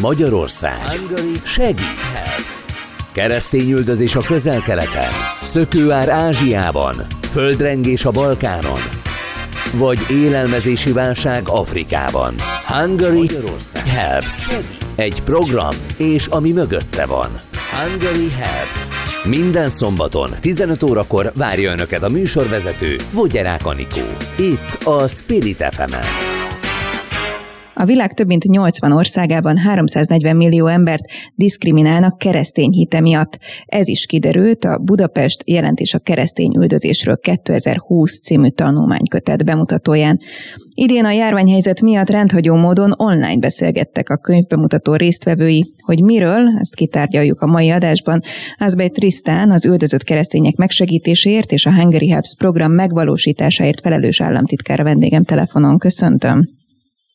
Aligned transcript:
Magyarország 0.00 1.00
segít. 1.44 2.64
Keresztényüldözés 3.12 4.14
a 4.14 4.20
közel-keleten, 4.20 5.10
szökőár 5.42 6.08
Ázsiában, 6.08 6.94
földrengés 7.32 8.04
a 8.04 8.10
Balkánon, 8.10 8.80
vagy 9.72 9.98
élelmezési 10.10 10.92
válság 10.92 11.42
Afrikában. 11.46 12.34
Hungary 12.66 13.30
Helps. 13.86 14.46
Egy 14.96 15.22
program, 15.22 15.74
és 15.96 16.26
ami 16.26 16.52
mögötte 16.52 17.06
van. 17.06 17.28
Hungary 17.82 18.30
Helps. 18.30 18.88
Minden 19.24 19.68
szombaton 19.68 20.30
15 20.40 20.82
órakor 20.82 21.32
várja 21.34 21.72
Önöket 21.72 22.02
a 22.02 22.08
műsorvezető 22.08 22.96
Vogyerák 23.10 23.66
Anikó. 23.66 24.06
Itt 24.36 24.78
a 24.84 25.08
Spirit 25.08 25.64
fm 25.70 25.92
-en. 25.92 26.31
A 27.74 27.84
világ 27.84 28.14
több 28.14 28.26
mint 28.26 28.44
80 28.44 28.92
országában 28.92 29.56
340 29.56 30.36
millió 30.36 30.66
embert 30.66 31.04
diszkriminálnak 31.34 32.18
keresztény 32.18 32.70
hite 32.70 33.00
miatt. 33.00 33.38
Ez 33.66 33.88
is 33.88 34.06
kiderült 34.06 34.64
a 34.64 34.78
Budapest 34.78 35.42
jelentés 35.46 35.94
a 35.94 35.98
keresztény 35.98 36.56
üldözésről 36.56 37.18
2020 37.18 38.20
című 38.20 38.48
tanulmánykötet 38.48 39.44
bemutatóján. 39.44 40.18
Idén 40.74 41.04
a 41.04 41.10
járványhelyzet 41.10 41.80
miatt 41.80 42.10
rendhagyó 42.10 42.54
módon 42.54 42.94
online 42.96 43.38
beszélgettek 43.38 44.10
a 44.10 44.16
könyvbemutató 44.16 44.94
résztvevői, 44.94 45.74
hogy 45.84 46.02
miről, 46.02 46.58
ezt 46.60 46.74
kitárgyaljuk 46.74 47.40
a 47.40 47.46
mai 47.46 47.70
adásban. 47.70 48.20
Azbej 48.58 48.88
Trisztán 48.88 49.50
az 49.50 49.64
üldözött 49.64 50.02
keresztények 50.02 50.56
megsegítéséért 50.56 51.52
és 51.52 51.66
a 51.66 51.74
Hungary 51.74 52.08
Helps 52.08 52.34
program 52.38 52.72
megvalósításáért 52.72 53.80
felelős 53.80 54.20
államtitkár 54.20 54.82
vendégem 54.82 55.22
telefonon. 55.22 55.78
Köszöntöm. 55.78 56.44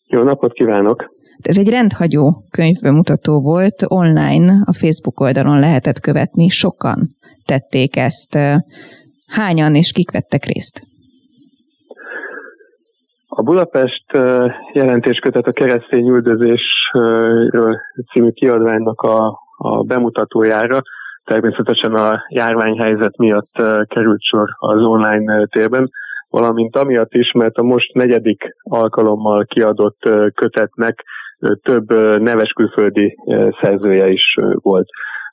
Jó 0.08 0.24
napot 0.24 0.54
kívánok! 0.54 1.16
Ez 1.42 1.58
egy 1.58 1.70
rendhagyó 1.70 2.44
könyvbemutató 2.52 3.42
volt, 3.42 3.84
online 3.88 4.62
a 4.66 4.74
Facebook 4.74 5.20
oldalon 5.20 5.60
lehetett 5.60 6.00
követni, 6.00 6.50
sokan 6.50 7.08
tették 7.46 7.96
ezt. 7.96 8.38
Hányan 9.28 9.76
és 9.76 9.92
kik 9.92 10.12
vettek 10.12 10.46
részt? 10.46 10.82
A 13.28 13.42
Budapest 13.42 14.06
jelentéskötet 14.74 15.48
a 15.48 15.52
keresztény 15.52 16.08
üldözésről 16.08 17.78
című 18.12 18.30
kiadványnak 18.30 19.02
a, 19.02 19.40
a 19.58 19.84
bemutatójára 19.84 20.82
természetesen 21.24 21.94
a 21.94 22.24
járványhelyzet 22.30 23.18
miatt 23.18 23.52
került 23.88 24.22
sor 24.22 24.50
az 24.58 24.86
online 24.86 25.46
térben 25.46 25.90
valamint 26.30 26.76
amiatt 26.76 27.14
is, 27.14 27.32
mert 27.32 27.58
a 27.58 27.64
most 27.64 27.94
negyedik 27.94 28.44
alkalommal 28.64 29.46
kiadott 29.46 30.00
kötetnek 30.34 31.04
több 31.62 31.90
neves 32.22 32.52
külföldi 32.52 33.18
szerzője 33.62 34.10
is 34.10 34.36
volt. 34.62 34.88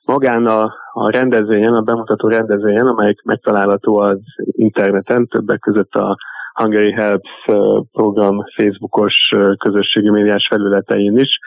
Magán 0.05 0.45
a, 0.45 0.63
a 0.91 1.09
rendezvényen, 1.09 1.73
a 1.73 1.81
bemutató 1.81 2.27
rendezvényen, 2.27 2.87
amelyik 2.87 3.21
megtalálható 3.23 3.97
az 3.97 4.19
interneten, 4.51 5.27
többek 5.27 5.59
között 5.59 5.93
a 5.93 6.17
Hungary 6.53 6.91
Helps 6.91 7.45
program 7.91 8.43
Facebookos 8.55 9.13
közösségi 9.57 10.09
médiás 10.09 10.47
felületein 10.49 11.17
is. 11.17 11.39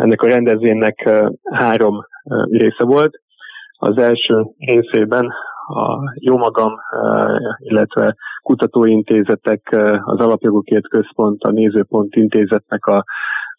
Ennek 0.00 0.22
a 0.22 0.26
rendezvénynek 0.26 1.10
három 1.42 2.06
része 2.50 2.84
volt. 2.84 3.20
Az 3.78 3.98
első 3.98 4.34
részében 4.58 5.32
a 5.66 6.12
jó 6.14 6.36
magam, 6.36 6.74
illetve 7.58 8.16
kutatóintézetek, 8.42 9.76
az 10.04 10.18
Alapjogokért 10.18 10.88
Központ, 10.88 11.42
a 11.42 11.50
Nézőpont 11.50 12.14
Intézetnek 12.14 12.86
a, 12.86 13.04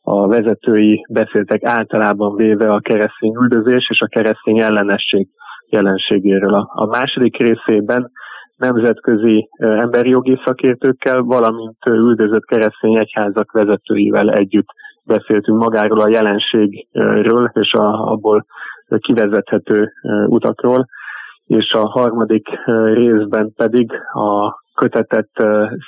a 0.02 0.27
vezetői 0.27 1.05
beszéltek 1.09 1.64
általában 1.64 2.36
véve 2.36 2.73
a 2.73 2.80
keresztény 2.80 3.33
üldözés 3.36 3.89
és 3.89 4.02
a 4.02 4.08
keresztény 4.08 4.59
ellenesség 4.59 5.27
jelenségéről. 5.69 6.53
A, 6.53 6.69
a 6.73 6.86
második 6.86 7.38
részében 7.38 8.11
nemzetközi 8.55 9.49
emberi 9.58 10.10
jogi 10.10 10.39
szakértőkkel, 10.45 11.21
valamint 11.21 11.86
üldözött 11.86 12.45
keresztény 12.45 12.98
egyházak 12.98 13.52
vezetőivel 13.52 14.30
együtt 14.30 14.67
beszéltünk 15.04 15.60
magáról 15.60 15.99
a 15.99 16.10
jelenségről 16.10 17.52
és 17.54 17.73
a, 17.73 18.11
abból 18.11 18.45
kivezethető 18.99 19.92
utakról 20.27 20.87
és 21.47 21.71
a 21.71 21.87
harmadik 21.89 22.47
részben 22.93 23.53
pedig 23.55 23.91
a 24.13 24.65
kötetett 24.73 25.33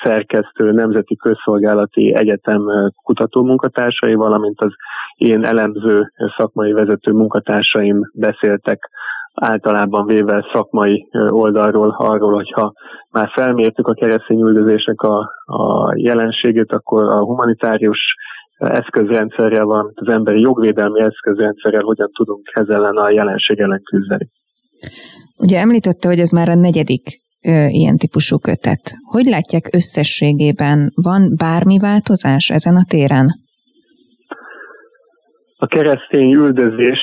szerkesztő 0.03 0.71
Nemzeti 0.71 1.15
Közszolgálati 1.15 2.15
Egyetem 2.15 2.61
kutatómunkatársai, 3.03 4.13
valamint 4.13 4.61
az 4.61 4.73
én 5.15 5.45
elemző 5.45 6.11
szakmai 6.37 6.71
vezető 6.71 7.11
munkatársaim 7.11 7.99
beszéltek 8.13 8.89
általában 9.33 10.05
véve 10.05 10.49
szakmai 10.53 11.07
oldalról 11.27 11.95
arról, 11.97 12.33
hogyha 12.33 12.73
már 13.11 13.29
felmértük 13.29 13.87
a 13.87 13.93
keresztény 13.93 14.43
a, 14.95 15.17
a 15.45 15.93
jelenségét, 15.95 16.71
akkor 16.71 17.03
a 17.03 17.23
humanitárius 17.23 18.15
eszközrendszerrel, 18.57 19.65
valamint 19.65 19.99
az 19.99 20.13
emberi 20.13 20.41
jogvédelmi 20.41 21.01
eszközrendszerrel 21.01 21.83
hogyan 21.83 22.09
tudunk 22.13 22.49
ezzel 22.53 22.75
ellen 22.75 22.95
a 22.95 23.09
jelenség 23.09 23.59
ellen 23.59 23.81
küzdeni. 23.83 24.29
Ugye 25.37 25.59
említette, 25.59 26.07
hogy 26.07 26.19
ez 26.19 26.29
már 26.29 26.49
a 26.49 26.55
negyedik 26.55 27.21
ö, 27.45 27.65
ilyen 27.67 27.97
típusú 27.97 28.37
kötet. 28.37 28.93
Hogy 29.11 29.25
látják 29.25 29.69
összességében? 29.71 30.91
Van 30.95 31.33
bármi 31.35 31.77
változás 31.79 32.49
ezen 32.49 32.75
a 32.75 32.85
téren? 32.87 33.27
A 35.57 35.65
keresztény 35.67 36.33
üldözés 36.33 36.99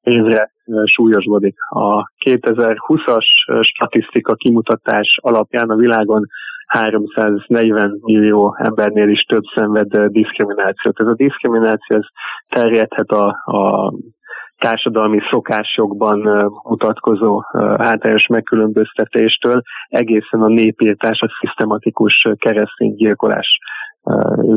évre 0.00 0.50
súlyosbodik. 0.84 1.54
A 1.68 2.12
2020-as 2.24 3.24
statisztika 3.60 4.34
kimutatás 4.34 5.18
alapján 5.22 5.70
a 5.70 5.76
világon 5.76 6.26
340 6.66 7.98
millió 8.00 8.56
embernél 8.58 9.08
is 9.08 9.22
több 9.22 9.42
szenved 9.54 9.96
diszkriminációt. 9.96 11.00
Ez 11.00 11.06
a 11.06 11.14
diszkrimináció 11.14 11.96
ez 11.96 12.04
terjedhet 12.48 13.10
a, 13.10 13.26
a 13.44 13.92
társadalmi 14.58 15.18
szokásokban 15.30 16.18
mutatkozó 16.62 17.42
általános 17.76 18.26
megkülönböztetéstől 18.26 19.62
egészen 19.88 20.40
a 20.40 20.48
népírtás, 20.48 21.20
a 21.20 21.28
szisztematikus 21.40 22.28
keresztény 22.38 22.94
gyilkolás 22.94 23.58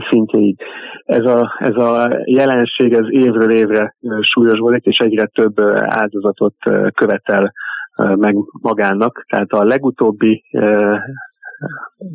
szintjéig. 0.09 0.61
Ez 1.05 1.25
a, 1.25 1.55
ez 1.57 1.75
a 1.75 2.21
jelenség 2.25 2.93
ez 2.93 3.05
évről 3.09 3.51
évre 3.51 3.95
súlyosbodik, 4.21 4.85
és 4.85 4.97
egyre 4.97 5.25
több 5.25 5.59
áldozatot 5.75 6.55
követel 6.93 7.53
meg 7.95 8.35
magának. 8.61 9.25
Tehát 9.27 9.51
a 9.51 9.63
legutóbbi 9.63 10.43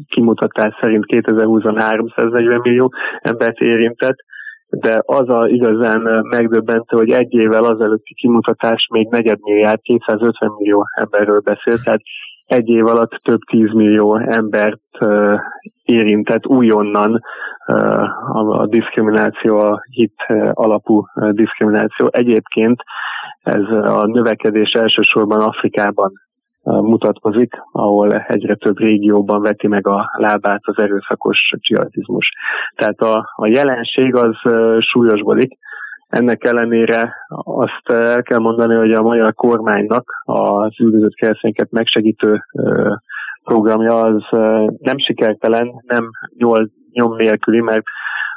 kimutatás 0.09 0.77
szerint 0.81 1.05
2020-ban 1.09 1.75
340 1.79 2.61
millió 2.63 2.93
embert 3.21 3.59
érintett, 3.59 4.17
de 4.69 5.03
az 5.05 5.29
a 5.29 5.49
igazán 5.49 6.27
megdöbbentő, 6.31 6.97
hogy 6.97 7.11
egy 7.11 7.35
évvel 7.35 7.65
azelőtti 7.65 8.15
kimutatás 8.15 8.89
még 8.91 9.09
negyedmilliárd, 9.11 9.81
250 9.81 10.51
millió 10.59 10.87
emberről 11.01 11.41
beszélt, 11.41 11.83
tehát 11.85 12.01
egy 12.47 12.69
év 12.69 12.87
alatt 12.87 13.11
több 13.23 13.41
tízmillió 13.51 14.17
embert 14.17 14.81
uh, 15.01 15.39
érintett 15.85 16.47
újonnan 16.47 17.21
a, 18.33 18.67
diszkrimináció, 18.67 19.59
a 19.59 19.81
hit 19.91 20.27
alapú 20.53 21.07
diszkrimináció. 21.31 22.09
Egyébként 22.11 22.83
ez 23.43 23.63
a 23.71 24.07
növekedés 24.07 24.71
elsősorban 24.73 25.41
Afrikában 25.41 26.13
mutatkozik, 26.73 27.55
ahol 27.73 28.13
egyre 28.13 28.55
több 28.55 28.79
régióban 28.79 29.43
veti 29.43 29.67
meg 29.67 29.87
a 29.87 30.11
lábát 30.17 30.61
az 30.63 30.79
erőszakos 30.79 31.53
dzsihadizmus. 31.59 32.33
Tehát 32.75 33.01
a, 33.01 33.33
a 33.37 33.47
jelenség 33.47 34.15
az 34.15 34.37
súlyosbodik, 34.79 35.59
ennek 36.09 36.45
ellenére 36.45 37.15
azt 37.45 37.89
el 37.91 38.23
kell 38.23 38.39
mondani, 38.39 38.75
hogy 38.75 38.93
a 38.93 39.03
magyar 39.03 39.35
kormánynak 39.35 40.23
az 40.25 40.81
üldözött 40.81 41.15
keresztényeket 41.15 41.71
megsegítő 41.71 42.45
programja 43.45 44.01
az 44.01 44.25
nem 44.79 44.99
sikertelen, 44.99 45.83
nem 45.87 46.11
nyol, 46.37 46.71
nyom 46.93 47.17
nélküli, 47.17 47.61
mert 47.61 47.85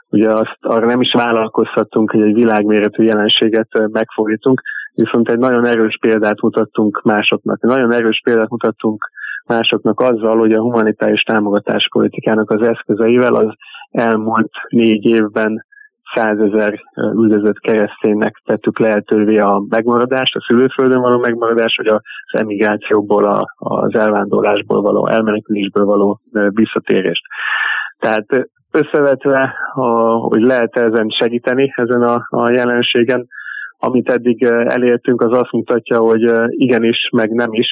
ugye 0.10 0.34
azt 0.34 0.58
arra 0.62 0.86
nem 0.86 1.02
is 1.02 1.14
vállalkozhatunk, 1.14 2.12
hogy 2.12 2.22
egy 2.22 2.34
világméretű 2.34 3.04
jelenséget 3.04 3.90
megfordítunk, 3.92 4.62
viszont 4.94 5.30
egy 5.30 5.38
nagyon 5.38 5.66
erős 5.66 5.98
példát 6.02 6.42
mutattunk 6.42 7.02
másoknak. 7.04 7.58
Egy 7.62 7.70
nagyon 7.70 7.94
erős 7.94 8.22
példát 8.24 8.50
mutattunk 8.50 9.12
másoknak 9.46 10.00
azzal, 10.00 10.38
hogy 10.38 10.54
a 10.54 10.62
humanitárius 10.62 11.22
támogatáspolitikának 11.22 12.52
az 12.52 12.62
eszközeivel 12.62 13.36
az 13.36 13.54
elmúlt 13.92 14.52
négy 14.68 15.06
évben 15.06 15.66
százezer 16.14 16.80
üldözött 16.96 17.60
kereszténynek 17.60 18.42
tettük 18.46 18.80
lehetővé 18.80 19.38
a 19.38 19.64
megmaradást, 19.70 20.36
a 20.36 20.42
szülőföldön 20.42 21.02
való 21.02 21.20
megmaradást, 21.20 21.78
vagy 21.78 21.88
az 21.88 22.02
emigrációból, 22.40 23.26
a, 23.26 23.46
az 23.58 23.96
elvándorlásból 23.96 24.82
való, 24.82 25.08
elmenekülésből 25.08 25.86
való 25.86 26.20
visszatérést. 26.50 27.24
Tehát 28.00 28.26
Összevetve, 28.72 29.54
a, 29.74 29.88
hogy 30.12 30.42
lehet 30.42 30.76
ezen 30.76 31.10
segíteni, 31.10 31.74
ezen 31.76 32.02
a, 32.02 32.28
a 32.30 32.52
jelenségen, 32.52 33.28
amit 33.78 34.10
eddig 34.10 34.44
elértünk, 34.44 35.22
az 35.22 35.32
azt 35.32 35.52
mutatja, 35.52 36.00
hogy 36.00 36.32
igenis, 36.50 37.10
meg 37.12 37.32
nem 37.32 37.54
is, 37.54 37.70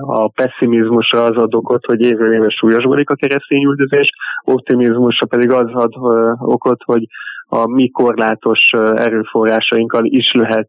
a 0.00 0.28
pessimizmusra 0.28 1.22
az 1.24 1.36
ad 1.36 1.54
okot, 1.54 1.84
hogy 1.84 2.00
évről 2.00 2.34
évre 2.34 2.48
súlyosbodik 2.48 3.10
a 3.10 3.14
keresztény 3.14 3.64
üldözés, 3.64 4.10
optimizmusra 4.44 5.26
pedig 5.26 5.50
az 5.50 5.70
ad 5.72 5.92
okot, 6.38 6.82
hogy 6.84 7.06
a 7.46 7.66
mi 7.66 7.90
korlátos 7.90 8.70
erőforrásainkkal 8.94 10.04
is 10.04 10.32
lehet 10.32 10.68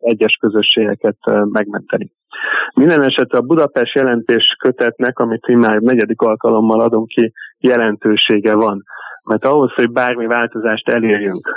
egyes 0.00 0.36
közösségeket 0.40 1.16
megmenteni. 1.44 2.10
Minden 2.74 3.02
esetre 3.02 3.38
a 3.38 3.42
Budapest 3.42 3.94
jelentés 3.94 4.56
kötetnek, 4.58 5.18
amit 5.18 5.44
én 5.46 5.58
már 5.58 5.78
negyedik 5.80 6.20
alkalommal 6.20 6.80
adunk 6.80 7.08
ki, 7.08 7.32
jelentősége 7.58 8.54
van. 8.54 8.82
Mert 9.24 9.44
ahhoz, 9.44 9.72
hogy 9.72 9.90
bármi 9.90 10.26
változást 10.26 10.88
elérjünk, 10.88 11.48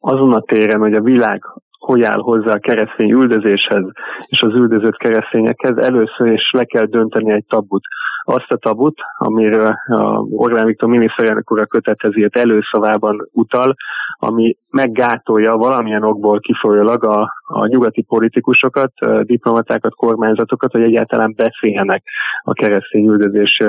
azon 0.00 0.32
a 0.32 0.40
téren, 0.40 0.80
hogy 0.80 0.94
a 0.94 1.00
világ 1.00 1.42
hogy 1.84 2.02
áll 2.02 2.18
hozzá 2.18 2.52
a 2.54 2.58
keresztény 2.58 3.10
üldözéshez 3.10 3.84
és 4.26 4.40
az 4.40 4.54
üldözött 4.54 4.96
keresztényekhez, 4.96 5.76
először 5.76 6.26
is 6.26 6.50
le 6.50 6.64
kell 6.64 6.84
dönteni 6.84 7.32
egy 7.32 7.44
tabut. 7.48 7.82
Azt 8.22 8.50
a 8.50 8.56
tabut, 8.56 8.98
amiről 9.18 9.74
a 9.86 10.02
Orbán 10.18 10.66
Viktor 10.66 10.88
miniszterelnök 10.88 11.52
úr 11.52 11.60
a 11.60 11.66
kötethez 11.66 12.16
írt 12.16 12.36
előszavában 12.36 13.28
utal, 13.32 13.74
ami 14.18 14.56
meggátolja 14.70 15.56
valamilyen 15.56 16.02
okból 16.02 16.40
kifolyólag 16.40 17.04
a, 17.04 17.32
a 17.46 17.66
nyugati 17.66 18.02
politikusokat, 18.02 18.92
diplomatákat, 19.22 19.94
kormányzatokat, 19.94 20.72
hogy 20.72 20.82
egyáltalán 20.82 21.34
beszéljenek 21.36 22.02
a 22.42 22.52
keresztény 22.52 23.06
üldözés 23.06 23.62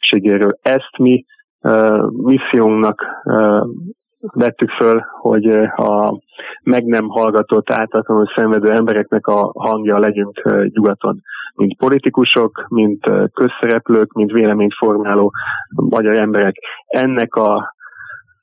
jelenségéről. 0.00 0.58
Ezt 0.62 0.98
mi 0.98 1.24
missziónknak 2.10 3.04
vettük 4.20 4.70
föl, 4.70 5.04
hogy 5.20 5.46
a 5.76 6.20
meg 6.62 6.84
nem 6.84 7.08
hallgatott, 7.08 7.70
általános 7.70 8.32
szenvedő 8.34 8.70
embereknek 8.70 9.26
a 9.26 9.52
hangja 9.54 9.98
legyünk 9.98 10.42
nyugaton. 10.72 11.20
Mint 11.54 11.76
politikusok, 11.76 12.66
mint 12.68 13.10
közszereplők, 13.32 14.12
mint 14.12 14.32
véleményformáló 14.32 15.32
magyar 15.68 16.18
emberek. 16.18 16.54
Ennek 16.86 17.34
a 17.34 17.74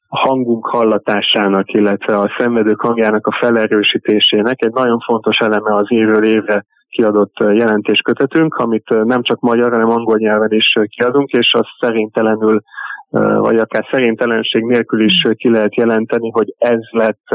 hangunk 0.08 0.68
hallatásának, 0.68 1.74
illetve 1.74 2.18
a 2.18 2.32
szenvedők 2.38 2.82
hangjának 2.82 3.28
a 3.28 3.38
felerősítésének 3.40 4.62
egy 4.62 4.74
nagyon 4.74 5.00
fontos 5.00 5.38
eleme 5.38 5.76
az 5.76 5.86
évről 5.88 6.24
évre 6.24 6.66
kiadott 6.96 7.38
jelentéskötetünk, 7.38 8.56
amit 8.56 9.04
nem 9.04 9.22
csak 9.22 9.40
magyar, 9.40 9.72
hanem 9.72 9.90
angol 9.90 10.18
nyelven 10.18 10.52
is 10.52 10.74
kiadunk, 10.88 11.30
és 11.30 11.54
az 11.54 11.66
szerintelenül 11.80 12.62
vagy 13.40 13.58
akár 13.58 13.88
szerintelenség 13.92 14.64
nélkül 14.64 15.04
is 15.04 15.28
ki 15.36 15.50
lehet 15.50 15.76
jelenteni, 15.76 16.30
hogy 16.32 16.54
ez 16.58 16.80
lett 16.90 17.26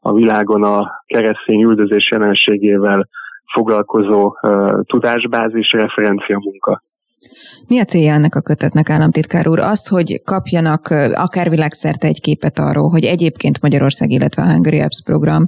a 0.00 0.12
világon 0.12 0.62
a 0.64 1.02
keresztény 1.06 1.62
üldözés 1.62 2.10
jelenségével 2.10 3.08
foglalkozó 3.52 4.36
tudásbázis, 4.82 5.72
referencia 5.72 6.38
munka. 6.38 6.82
Mi 7.68 7.78
a 7.78 7.84
célja 7.84 8.12
ennek 8.12 8.34
a 8.34 8.40
kötetnek, 8.40 8.90
államtitkár 8.90 9.48
úr? 9.48 9.58
Az, 9.58 9.86
hogy 9.86 10.22
kapjanak 10.24 10.86
akár 11.14 11.50
világszerte 11.50 12.06
egy 12.06 12.20
képet 12.20 12.58
arról, 12.58 12.88
hogy 12.88 13.04
egyébként 13.04 13.62
Magyarország, 13.62 14.10
illetve 14.10 14.42
a 14.42 14.52
Hungary 14.52 14.80
Apps 14.80 15.02
program 15.04 15.44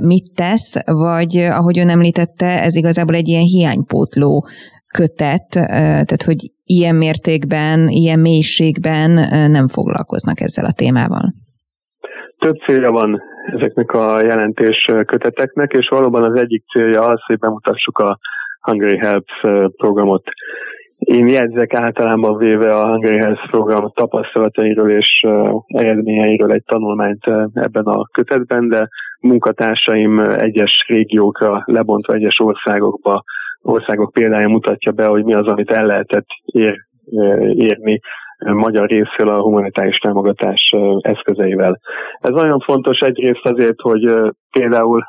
mit 0.00 0.34
tesz, 0.34 0.74
vagy 0.84 1.36
ahogy 1.36 1.78
ön 1.78 1.88
említette, 1.88 2.62
ez 2.62 2.74
igazából 2.74 3.14
egy 3.14 3.28
ilyen 3.28 3.42
hiánypótló 3.42 4.48
kötet, 4.92 5.48
tehát 5.48 6.22
hogy 6.22 6.52
ilyen 6.64 6.94
mértékben, 6.94 7.88
ilyen 7.88 8.18
mélységben 8.18 9.10
nem 9.50 9.68
foglalkoznak 9.68 10.40
ezzel 10.40 10.64
a 10.64 10.72
témával. 10.72 11.34
Több 12.38 12.56
célja 12.56 12.90
van 12.90 13.22
ezeknek 13.56 13.92
a 13.92 14.22
jelentés 14.22 14.90
köteteknek, 15.06 15.72
és 15.72 15.88
valóban 15.88 16.22
az 16.22 16.40
egyik 16.40 16.64
célja 16.72 17.00
az, 17.00 17.20
hogy 17.26 17.38
bemutassuk 17.38 17.98
a 17.98 18.18
Hungary 18.60 18.98
Helps 18.98 19.40
programot. 19.76 20.22
Én 20.98 21.28
jegyzek 21.28 21.74
általában 21.74 22.36
véve 22.36 22.76
a 22.76 22.88
Hungary 22.88 23.18
Helps 23.18 23.46
program 23.50 23.90
tapasztalatairól 23.94 24.90
és 24.90 25.26
eredményeiről 25.66 26.52
egy 26.52 26.64
tanulmányt 26.66 27.26
ebben 27.52 27.84
a 27.84 28.06
kötetben, 28.12 28.68
de 28.68 28.88
munkatársaim 29.20 30.18
egyes 30.18 30.84
régiókra 30.88 31.62
lebontva 31.64 32.12
egyes 32.12 32.40
országokba 32.40 33.22
országok 33.62 34.12
példája 34.12 34.48
mutatja 34.48 34.92
be, 34.92 35.06
hogy 35.06 35.24
mi 35.24 35.34
az, 35.34 35.46
amit 35.46 35.70
el 35.70 35.86
lehetett 35.86 36.26
ér, 36.44 36.76
érni 37.52 38.00
magyar 38.38 38.88
részről 38.88 39.28
a 39.28 39.40
humanitárius 39.40 39.98
támogatás 39.98 40.74
eszközeivel. 41.00 41.80
Ez 42.20 42.30
nagyon 42.30 42.60
fontos 42.60 43.00
egyrészt 43.00 43.46
azért, 43.46 43.80
hogy 43.80 44.12
például 44.50 45.04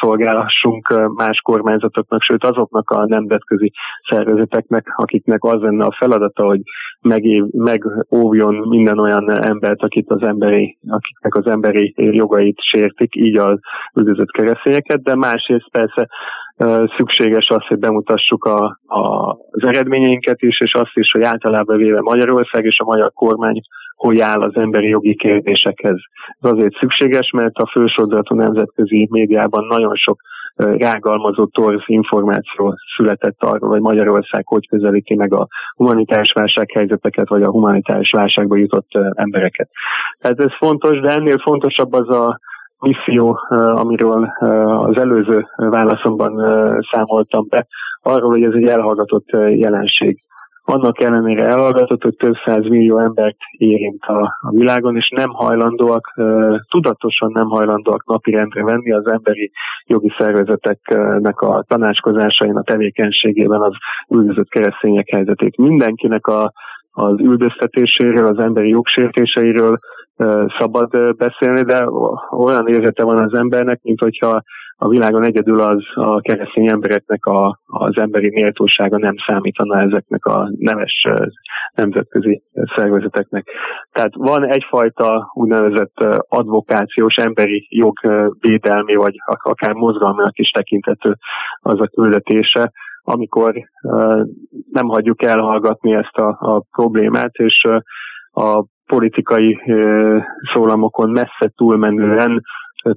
szolgálhassunk 0.00 1.12
más 1.14 1.40
kormányzatoknak, 1.40 2.22
sőt 2.22 2.44
azoknak 2.44 2.90
a 2.90 3.06
nemzetközi 3.06 3.72
szervezeteknek, 4.08 4.92
akiknek 4.96 5.44
az 5.44 5.60
lenne 5.60 5.84
a 5.84 5.96
feladata, 5.98 6.44
hogy 6.44 6.60
megév, 7.00 7.44
megóvjon 7.50 8.54
minden 8.54 8.98
olyan 8.98 9.30
embert, 9.30 9.82
akit 9.82 10.10
az 10.10 10.22
emberi, 10.22 10.78
akiknek 10.88 11.34
az 11.34 11.46
emberi 11.46 11.94
jogait 11.96 12.60
sértik, 12.60 13.16
így 13.16 13.36
az 13.36 13.58
üldözött 13.94 14.30
keresztényeket, 14.30 15.02
de 15.02 15.14
másrészt 15.14 15.70
persze 15.70 16.08
szükséges 16.96 17.48
az, 17.48 17.66
hogy 17.66 17.78
bemutassuk 17.78 18.44
a, 18.44 18.78
a, 18.86 19.30
az 19.50 19.62
eredményeinket 19.66 20.42
is, 20.42 20.60
és 20.60 20.74
azt 20.74 20.96
is, 20.96 21.10
hogy 21.10 21.22
általában 21.22 21.76
véve 21.76 22.00
Magyarország 22.00 22.64
és 22.64 22.78
a 22.78 22.84
magyar 22.84 23.12
kormány 23.12 23.60
hogy 23.96 24.20
áll 24.20 24.42
az 24.42 24.56
emberi 24.56 24.88
jogi 24.88 25.16
kérdésekhez. 25.16 25.96
Ez 26.40 26.50
azért 26.50 26.74
szükséges, 26.74 27.30
mert 27.30 27.56
a 27.56 27.66
fősordalatú 27.66 28.34
nemzetközi 28.34 29.08
médiában 29.10 29.66
nagyon 29.66 29.94
sok 29.94 30.20
rágalmazott 30.56 31.52
torz 31.52 31.82
információ 31.86 32.74
született 32.96 33.42
arról, 33.42 33.70
hogy 33.70 33.80
Magyarország 33.80 34.46
hogy 34.46 34.68
közelíti 34.68 35.14
meg 35.14 35.34
a 35.34 35.46
humanitárs 35.76 36.32
válsághelyzeteket, 36.32 37.28
vagy 37.28 37.42
a 37.42 37.50
humanitárs 37.50 38.10
válságba 38.10 38.56
jutott 38.56 38.88
embereket. 39.12 39.68
Tehát 40.18 40.40
ez 40.40 40.56
fontos, 40.56 41.00
de 41.00 41.08
ennél 41.08 41.38
fontosabb 41.38 41.92
az 41.92 42.08
a 42.08 42.38
misszió, 42.78 43.38
amiről 43.58 44.24
az 44.86 44.96
előző 44.96 45.46
válaszomban 45.56 46.32
számoltam 46.90 47.46
be, 47.48 47.66
arról, 48.02 48.30
hogy 48.30 48.42
ez 48.42 48.52
egy 48.52 48.66
elhallgatott 48.68 49.28
jelenség. 49.48 50.18
Annak 50.68 51.00
ellenére 51.00 51.44
elhallgatott, 51.44 52.02
hogy 52.02 52.16
több 52.16 52.34
száz 52.44 52.68
millió 52.68 52.98
embert 52.98 53.36
érint 53.50 54.02
a, 54.04 54.38
a 54.40 54.50
világon, 54.50 54.96
és 54.96 55.08
nem 55.08 55.30
hajlandóak, 55.30 56.14
tudatosan 56.68 57.30
nem 57.34 57.48
hajlandóak 57.48 58.04
napirendre 58.06 58.62
venni 58.62 58.92
az 58.92 59.10
emberi 59.10 59.50
jogi 59.86 60.12
szervezeteknek 60.18 61.40
a 61.40 61.64
tanácskozásain, 61.68 62.56
a 62.56 62.62
tevékenységében 62.62 63.60
az 63.60 63.72
üldözött 64.08 64.48
keresztények 64.48 65.08
helyzetét. 65.08 65.56
Mindenkinek 65.56 66.26
a, 66.26 66.52
az 66.90 67.20
üldöztetéséről, 67.20 68.26
az 68.26 68.38
emberi 68.38 68.68
jogsértéseiről 68.68 69.78
szabad 70.58 71.16
beszélni, 71.16 71.62
de 71.62 71.88
olyan 72.30 72.68
érzete 72.68 73.04
van 73.04 73.18
az 73.18 73.34
embernek, 73.34 73.80
mint 73.82 74.00
hogyha 74.00 74.42
a 74.78 74.88
világon 74.88 75.24
egyedül 75.24 75.60
az 75.60 75.84
a 75.94 76.20
keresztény 76.20 76.68
embereknek 76.68 77.26
a, 77.26 77.60
az 77.66 77.96
emberi 77.98 78.30
méltósága 78.30 78.98
nem 78.98 79.14
számítana 79.26 79.80
ezeknek 79.80 80.24
a 80.24 80.48
neves 80.58 81.06
nemzetközi 81.74 82.42
szervezeteknek. 82.74 83.48
Tehát 83.92 84.14
van 84.14 84.44
egyfajta 84.44 85.30
úgynevezett 85.34 85.96
advokációs 86.28 87.16
emberi 87.16 87.66
jogvédelmi, 87.70 88.94
vagy 88.94 89.14
akár 89.42 89.72
mozgalmának 89.72 90.38
is 90.38 90.50
tekintető 90.50 91.16
az 91.60 91.80
a 91.80 91.86
küldetése, 91.86 92.72
amikor 93.02 93.54
nem 94.70 94.86
hagyjuk 94.86 95.22
elhallgatni 95.22 95.92
ezt 95.94 96.16
a, 96.16 96.36
a 96.40 96.60
problémát, 96.70 97.34
és 97.34 97.64
a 98.30 98.64
politikai 98.86 99.60
szólamokon 100.52 101.10
messze 101.10 101.52
túlmenően 101.56 102.42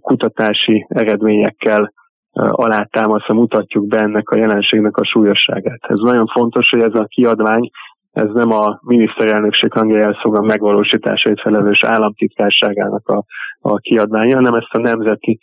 kutatási 0.02 0.86
eredményekkel 0.90 1.94
alátámasztva 2.34 3.34
mutatjuk 3.34 3.88
be 3.88 3.98
ennek 4.00 4.30
a 4.30 4.38
jelenségnek 4.38 4.98
a 4.98 5.06
súlyosságát. 5.06 5.80
Ez 5.82 6.00
nagyon 6.00 6.28
fontos, 6.28 6.70
hogy 6.70 6.82
ez 6.82 6.94
a 6.94 7.06
kiadvány, 7.06 7.70
ez 8.12 8.30
nem 8.34 8.52
a 8.52 8.80
miniszterelnökség 8.82 9.72
hangjai 9.72 10.02
elszóga 10.02 10.42
megvalósításait 10.42 11.42
felelős 11.42 11.84
államtitkárságának 11.84 13.08
a, 13.08 13.24
a 13.60 13.76
kiadványa, 13.76 14.36
hanem 14.36 14.54
ezt 14.54 14.74
a 14.74 14.80
Nemzeti, 14.80 15.40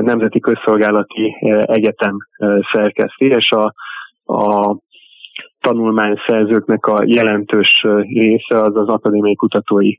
Nemzeti 0.00 0.40
Közszolgálati 0.40 1.36
Egyetem 1.62 2.16
szerkeszti, 2.72 3.24
és 3.24 3.50
a, 3.50 3.74
a 4.32 4.76
tanulmányszerzőknek 5.60 6.86
a 6.86 7.02
jelentős 7.04 7.86
része 8.00 8.62
az 8.62 8.76
az 8.76 8.88
akadémiai 8.88 9.34
kutatói 9.34 9.92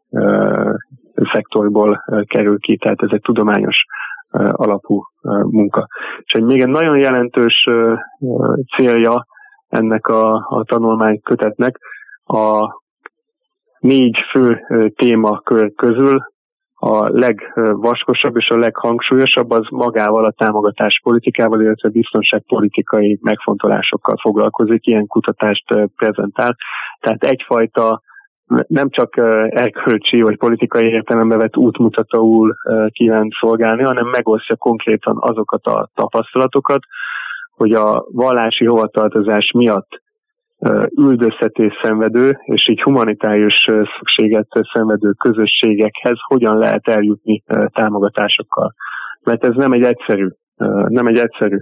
szektorból 1.31 2.03
kerül 2.27 2.59
ki, 2.59 2.77
tehát 2.77 3.01
ez 3.01 3.09
egy 3.11 3.21
tudományos 3.21 3.83
alapú 4.51 5.03
munka. 5.43 5.88
És 6.19 6.33
egy 6.33 6.43
még 6.43 6.61
egy 6.61 6.67
nagyon 6.67 6.97
jelentős 6.97 7.67
célja 8.75 9.25
ennek 9.67 10.07
a, 10.07 10.33
a 10.33 10.63
tanulmánykötetnek 10.63 11.77
a 12.23 12.67
négy 13.79 14.17
fő 14.29 14.59
témakör 14.95 15.73
közül 15.75 16.21
a 16.81 17.09
legvaskosabb 17.09 18.35
és 18.35 18.49
a 18.49 18.57
leghangsúlyosabb 18.57 19.51
az 19.51 19.67
magával 19.69 20.25
a 20.25 20.31
támogatás 20.31 20.99
politikával, 21.03 21.61
illetve 21.61 21.89
biztonságpolitikai 21.89 23.19
megfontolásokkal 23.21 24.17
foglalkozik, 24.21 24.85
ilyen 24.85 25.07
kutatást 25.07 25.65
prezentál. 25.95 26.55
Tehát 26.99 27.23
egyfajta 27.23 28.01
nem 28.67 28.89
csak 28.89 29.17
erkölcsi 29.49 30.21
vagy 30.21 30.37
politikai 30.37 30.85
értelembe 30.85 31.37
vett 31.37 31.57
útmutatóul 31.57 32.55
kíván 32.87 33.27
szolgálni, 33.39 33.83
hanem 33.83 34.07
megosztja 34.07 34.55
konkrétan 34.55 35.17
azokat 35.19 35.65
a 35.65 35.89
tapasztalatokat, 35.95 36.79
hogy 37.55 37.71
a 37.71 38.05
vallási 38.11 38.65
hovatartozás 38.65 39.51
miatt 39.51 40.01
üldözhetés 40.97 41.79
szenvedő, 41.81 42.39
és 42.43 42.67
így 42.67 42.81
humanitárius 42.81 43.69
szükséget 43.97 44.47
szenvedő 44.73 45.11
közösségekhez 45.11 46.17
hogyan 46.27 46.57
lehet 46.57 46.87
eljutni 46.87 47.43
támogatásokkal. 47.73 48.73
Mert 49.23 49.43
ez 49.43 49.55
nem 49.55 49.71
egy 49.71 49.83
egyszerű 49.83 50.27
nem 50.87 51.07
egy 51.07 51.17
egyszerű 51.17 51.57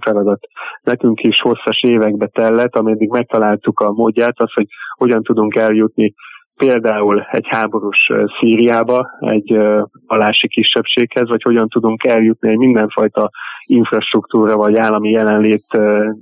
feladat. 0.00 0.40
Nekünk 0.82 1.22
is 1.22 1.40
hosszas 1.40 1.82
évekbe 1.82 2.26
tellett, 2.26 2.76
ameddig 2.76 3.10
megtaláltuk 3.10 3.80
a 3.80 3.92
módját, 3.92 4.40
az, 4.40 4.52
hogy 4.52 4.66
hogyan 4.98 5.22
tudunk 5.22 5.54
eljutni 5.54 6.14
például 6.56 7.26
egy 7.30 7.46
háborús 7.48 8.10
Szíriába, 8.38 9.08
egy 9.20 9.58
alási 10.06 10.48
kisebbséghez, 10.48 11.28
vagy 11.28 11.42
hogyan 11.42 11.68
tudunk 11.68 12.04
eljutni 12.04 12.48
egy 12.48 12.56
mindenfajta 12.56 13.30
infrastruktúra 13.64 14.56
vagy 14.56 14.76
állami 14.76 15.10
jelenlét 15.10 15.66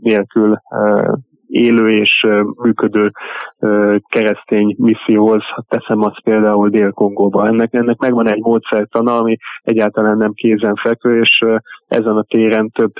nélkül 0.00 0.56
élő 1.54 1.98
és 1.98 2.26
működő 2.62 3.10
keresztény 4.08 4.74
misszióhoz, 4.78 5.42
teszem 5.68 6.02
azt 6.02 6.22
például 6.22 6.68
Dél-Kongóba. 6.68 7.46
Ennek, 7.46 7.74
ennek 7.74 7.98
megvan 7.98 8.28
egy 8.28 8.40
módszertana, 8.40 9.16
ami 9.16 9.36
egyáltalán 9.62 10.16
nem 10.16 10.32
kézenfekvő, 10.32 11.20
és 11.20 11.44
ezen 11.86 12.16
a 12.16 12.22
téren 12.22 12.70
több 12.70 12.92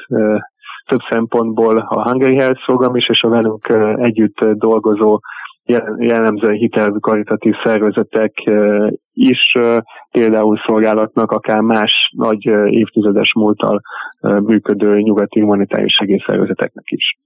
több 0.86 1.00
szempontból 1.08 1.76
a 1.76 2.02
Hungary 2.02 2.36
Health 2.36 2.64
program 2.64 2.96
is, 2.96 3.08
és 3.08 3.22
a 3.22 3.28
velünk 3.28 3.68
együtt 3.96 4.44
dolgozó 4.44 5.20
jellemzően 5.98 6.54
hitelvű 6.54 6.98
karitatív 6.98 7.54
szervezetek 7.62 8.32
is 9.12 9.56
például 10.10 10.56
szolgálatnak 10.66 11.30
akár 11.30 11.60
más 11.60 12.12
nagy 12.16 12.44
évtizedes 12.66 13.34
múltal 13.34 13.80
működő 14.20 15.00
nyugati 15.00 15.40
humanitárius 15.40 15.92
segélyszervezeteknek 15.92 16.84
is. 16.86 17.16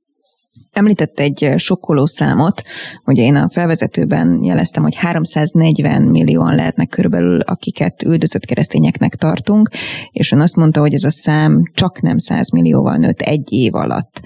Említett 0.70 1.18
egy 1.18 1.52
sokkoló 1.56 2.06
számot, 2.06 2.62
ugye 3.04 3.22
én 3.22 3.34
a 3.34 3.50
felvezetőben 3.50 4.44
jeleztem, 4.44 4.82
hogy 4.82 4.94
340 4.94 6.02
millióan 6.02 6.54
lehetnek 6.54 6.88
körülbelül, 6.88 7.40
akiket 7.40 8.02
üldözött 8.02 8.44
keresztényeknek 8.44 9.14
tartunk, 9.14 9.68
és 10.10 10.32
ön 10.32 10.40
azt 10.40 10.56
mondta, 10.56 10.80
hogy 10.80 10.94
ez 10.94 11.04
a 11.04 11.10
szám 11.10 11.62
csak 11.74 12.00
nem 12.00 12.18
100 12.18 12.50
millióval 12.50 12.96
nőtt 12.96 13.20
egy 13.20 13.52
év 13.52 13.74
alatt. 13.74 14.20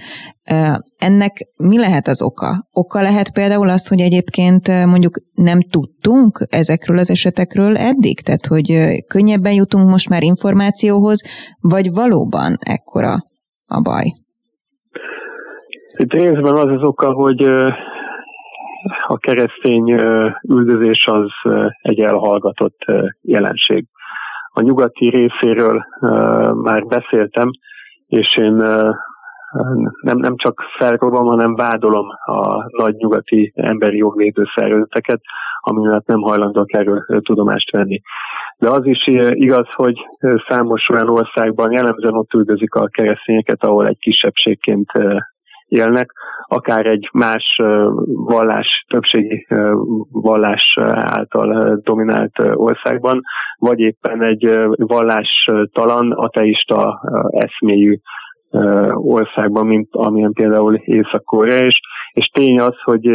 Ennek 0.99 1.37
mi 1.57 1.79
lehet 1.79 2.09
az 2.09 2.23
oka? 2.23 2.69
Oka 2.71 3.03
lehet 3.03 3.33
például 3.33 3.69
az, 3.69 3.87
hogy 3.87 4.01
egyébként 4.01 4.69
mondjuk 4.69 5.21
nem 5.35 5.61
tudtunk 5.71 6.47
ezekről 6.51 6.99
az 6.99 7.11
esetekről 7.11 7.77
eddig? 7.77 8.21
Tehát, 8.21 8.47
hogy 8.47 8.99
könnyebben 9.07 9.53
jutunk 9.53 9.89
most 9.89 10.09
már 10.09 10.23
információhoz, 10.23 11.21
vagy 11.61 11.91
valóban 11.91 12.57
ekkora 12.61 13.25
a 13.67 13.81
baj? 13.81 14.13
Itt 15.97 16.13
részben 16.13 16.57
az 16.57 16.71
az 16.71 16.83
oka, 16.83 17.13
hogy 17.13 17.43
a 19.07 19.17
keresztény 19.17 19.91
üldözés 20.49 21.07
az 21.07 21.31
egy 21.83 22.01
elhallgatott 22.01 22.85
jelenség. 23.21 23.87
A 24.53 24.61
nyugati 24.61 25.09
részéről 25.09 25.85
már 26.55 26.83
beszéltem, 26.83 27.51
és 28.07 28.37
én 28.37 28.53
nem, 30.03 30.17
nem 30.17 30.37
csak 30.37 30.61
felrobom, 30.79 31.27
hanem 31.27 31.55
vádolom 31.55 32.07
a 32.25 32.69
nagy 32.83 32.95
nyugati 32.95 33.53
emberi 33.57 33.97
jogvédő 33.97 34.45
szervezeteket, 34.55 35.21
ami 35.61 36.01
nem 36.05 36.21
hajlandóak 36.21 36.73
erről 36.73 37.05
tudomást 37.23 37.71
venni. 37.71 38.01
De 38.59 38.71
az 38.71 38.87
is 38.87 39.07
igaz, 39.31 39.67
hogy 39.73 39.95
számos 40.49 40.89
olyan 40.89 41.09
országban 41.09 41.73
jellemzően 41.73 42.17
ott 42.17 42.33
üldözik 42.33 42.75
a 42.75 42.87
keresztényeket, 42.87 43.65
ahol 43.65 43.87
egy 43.87 43.99
kisebbségként 43.99 44.91
élnek, 45.73 46.11
akár 46.47 46.87
egy 46.87 47.09
más 47.13 47.61
vallás, 48.07 48.85
többségi 48.89 49.47
vallás 50.11 50.75
által 50.95 51.81
dominált 51.83 52.33
országban, 52.55 53.21
vagy 53.59 53.79
éppen 53.79 54.23
egy 54.23 54.59
vallástalan, 54.77 56.13
ateista 56.13 57.01
eszméjű 57.31 57.97
országban, 58.95 59.67
mint 59.67 59.89
amilyen 59.91 60.33
például 60.33 60.75
Észak-Korea 60.75 61.65
is. 61.65 61.81
És 62.13 62.27
tény 62.27 62.61
az, 62.61 62.81
hogy 62.83 63.07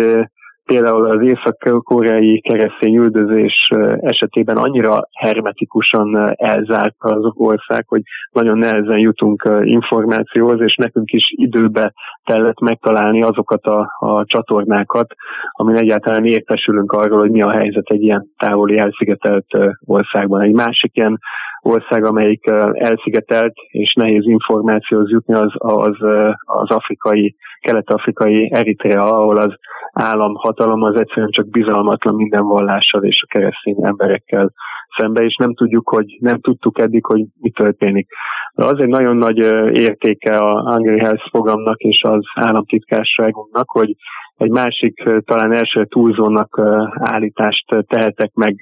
például 0.68 1.10
az 1.10 1.22
észak-koreai 1.22 2.42
keresztény 2.42 2.96
üldözés 2.96 3.70
esetében 4.00 4.58
annyira 4.58 5.08
hermetikusan 5.14 6.34
elzárt 6.36 6.96
az 6.98 7.32
ország, 7.34 7.86
hogy 7.88 8.02
nagyon 8.32 8.58
nehezen 8.58 8.98
jutunk 8.98 9.50
információhoz, 9.62 10.62
és 10.62 10.76
nekünk 10.76 11.12
is 11.12 11.34
időbe 11.36 11.94
kellett 12.24 12.60
megtalálni 12.60 13.22
azokat 13.22 13.66
a, 13.66 13.96
a 14.00 14.26
csatornákat, 14.26 15.14
amin 15.52 15.76
egyáltalán 15.76 16.26
értesülünk 16.26 16.92
arról, 16.92 17.20
hogy 17.20 17.32
mi 17.32 17.42
a 17.42 17.52
helyzet 17.52 17.90
egy 17.90 18.02
ilyen 18.02 18.28
távoli 18.38 18.78
elszigetelt 18.78 19.48
országban. 19.86 20.42
Egy 20.42 20.54
másik 20.54 20.96
ilyen 20.96 21.20
ország, 21.62 22.04
amelyik 22.04 22.48
elszigetelt 22.74 23.54
és 23.72 23.94
nehéz 23.94 24.26
információhoz 24.26 25.10
jutni, 25.10 25.34
az, 25.34 25.54
az, 25.58 25.96
az 26.44 26.70
afrikai, 26.70 27.36
kelet-afrikai 27.60 28.52
Eritrea, 28.54 29.14
ahol 29.14 29.38
az 29.38 29.54
államhatalom 29.92 30.82
az 30.82 31.00
egyszerűen 31.00 31.32
csak 31.32 31.50
bizalmatlan 31.50 32.16
minden 32.16 32.44
vallással 32.44 33.04
és 33.04 33.24
a 33.28 33.38
keresztény 33.38 33.78
emberekkel 33.82 34.52
szembe, 34.98 35.24
és 35.24 35.36
nem 35.36 35.54
tudjuk, 35.54 35.89
hogy 35.89 36.06
nem 36.20 36.39
tudtuk 36.39 36.80
eddig, 36.80 37.06
hogy 37.06 37.25
mi 37.39 37.50
történik. 37.50 38.08
De 38.56 38.66
az 38.66 38.80
egy 38.80 38.88
nagyon 38.88 39.18
nagy 39.18 39.38
értéke 39.74 40.38
a 40.38 40.74
Hungary 40.74 41.00
Health 41.00 41.30
programnak 41.32 41.77
és 41.77 42.01
az 42.04 42.24
államtitkárságunknak, 42.34 43.70
hogy 43.70 43.96
egy 44.38 44.50
másik, 44.50 45.04
talán 45.25 45.54
első 45.54 45.86
túlzónak 45.86 46.62
állítást 46.94 47.66
tehetek 47.88 48.34
meg 48.34 48.56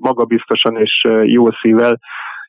magabiztosan 0.00 0.76
és 0.76 1.06
jó 1.22 1.50
szívvel. 1.50 1.98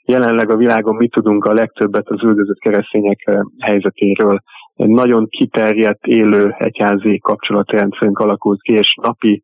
Jelenleg 0.06 0.50
a 0.50 0.56
világon 0.56 0.96
mit 0.96 1.12
tudunk 1.12 1.46
a 1.46 1.53
legtöbbet 1.53 2.08
az 2.08 2.24
üldözött 2.24 2.60
keresztények 2.60 3.32
helyzetéről. 3.60 4.39
Egy 4.75 4.89
nagyon 4.89 5.27
kiterjedt, 5.27 6.06
élő 6.06 6.56
egyházi 6.58 7.18
kapcsolatrendszerünk 7.18 8.20
alakult 8.20 8.62
ki, 8.62 8.74
és 8.74 8.96
napi 9.01 9.44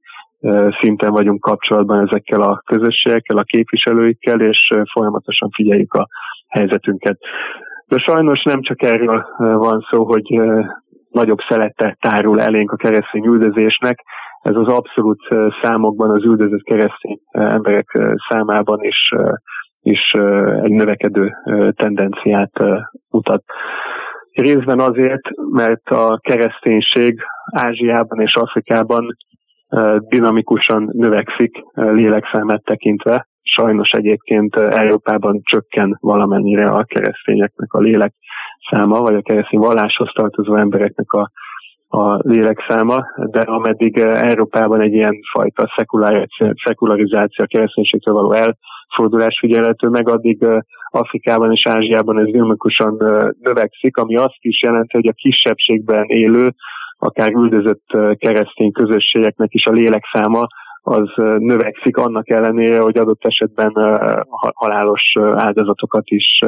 szinten 0.80 1.12
vagyunk 1.12 1.40
kapcsolatban 1.40 2.08
ezekkel 2.08 2.42
a 2.42 2.62
közösségekkel, 2.66 3.38
a 3.38 3.44
képviselőikkel, 3.44 4.42
és 4.42 4.72
folyamatosan 4.92 5.50
figyeljük 5.50 5.94
a 5.94 6.08
helyzetünket. 6.48 7.18
De 7.88 7.98
sajnos 7.98 8.44
nem 8.44 8.62
csak 8.62 8.82
erről 8.82 9.26
van 9.38 9.86
szó, 9.90 10.06
hogy 10.06 10.40
nagyobb 11.10 11.40
szelette 11.48 11.98
tárul 12.00 12.42
elénk 12.42 12.72
a 12.72 12.76
keresztény 12.76 13.26
üldözésnek. 13.26 14.00
Ez 14.42 14.56
az 14.56 14.68
abszolút 14.68 15.28
számokban 15.62 16.10
az 16.10 16.24
üldözött 16.24 16.64
keresztény 16.64 17.20
emberek 17.32 18.00
számában 18.30 18.84
is, 18.84 19.12
is 19.82 20.14
egy 20.62 20.72
növekedő 20.72 21.34
tendenciát 21.76 22.52
mutat. 23.10 23.44
Részben 24.32 24.80
azért, 24.80 25.30
mert 25.52 25.90
a 25.90 26.20
kereszténység 26.22 27.22
Ázsiában 27.52 28.22
és 28.22 28.36
Afrikában 28.36 29.16
dinamikusan 30.00 30.90
növekszik 30.92 31.64
lélekszámát 31.74 32.64
tekintve. 32.64 33.28
Sajnos 33.42 33.90
egyébként 33.90 34.56
Európában 34.56 35.42
csökken 35.44 35.98
valamennyire 36.00 36.66
a 36.66 36.84
keresztényeknek 36.84 37.74
a 37.74 37.80
lélek 37.80 38.14
száma, 38.70 39.00
vagy 39.00 39.16
a 39.16 39.22
keresztény 39.22 39.60
valláshoz 39.60 40.12
tartozó 40.14 40.56
embereknek 40.56 41.12
a, 41.12 41.32
a 41.88 42.16
lélekszáma, 42.16 43.06
de 43.32 43.40
ameddig 43.40 43.98
Európában 43.98 44.82
egy 44.82 44.94
ilyen 44.94 45.16
fajta 45.32 45.74
szekularizáció, 46.64 47.44
a 47.44 47.48
kereszténységtől 47.48 48.14
való 48.14 48.32
elfordulás 48.32 49.38
figyelhető 49.40 49.88
meg, 49.88 50.10
addig 50.10 50.46
Afrikában 50.90 51.52
és 51.52 51.68
Ázsiában 51.68 52.20
ez 52.20 52.26
dinamikusan 52.26 52.98
növekszik, 53.42 53.98
ami 53.98 54.16
azt 54.16 54.38
is 54.40 54.62
jelenti, 54.62 54.96
hogy 54.96 55.08
a 55.08 55.12
kisebbségben 55.12 56.04
élő, 56.04 56.54
akár 56.98 57.32
üldözött 57.32 57.86
keresztény 58.18 58.72
közösségeknek 58.72 59.54
is 59.54 59.66
a 59.66 59.72
lélekszáma 59.72 60.48
az 60.82 61.12
növekszik 61.38 61.98
annak 61.98 62.30
ellenére, 62.30 62.80
hogy 62.80 62.98
adott 62.98 63.26
esetben 63.26 63.72
halálos 64.54 65.14
áldozatokat 65.32 66.10
is 66.10 66.40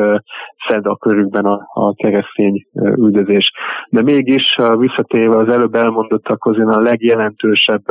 szed 0.68 0.86
a 0.86 0.96
körükben 0.96 1.46
a, 1.46 1.60
a 1.74 1.94
keresztény 1.94 2.66
üldözés. 2.74 3.52
De 3.90 4.02
mégis 4.02 4.58
visszatérve 4.78 5.38
az 5.38 5.50
előbb 5.50 5.76
elmondottakhoz, 5.76 6.58
én 6.58 6.68
a 6.68 6.80
legjelentősebb 6.80 7.84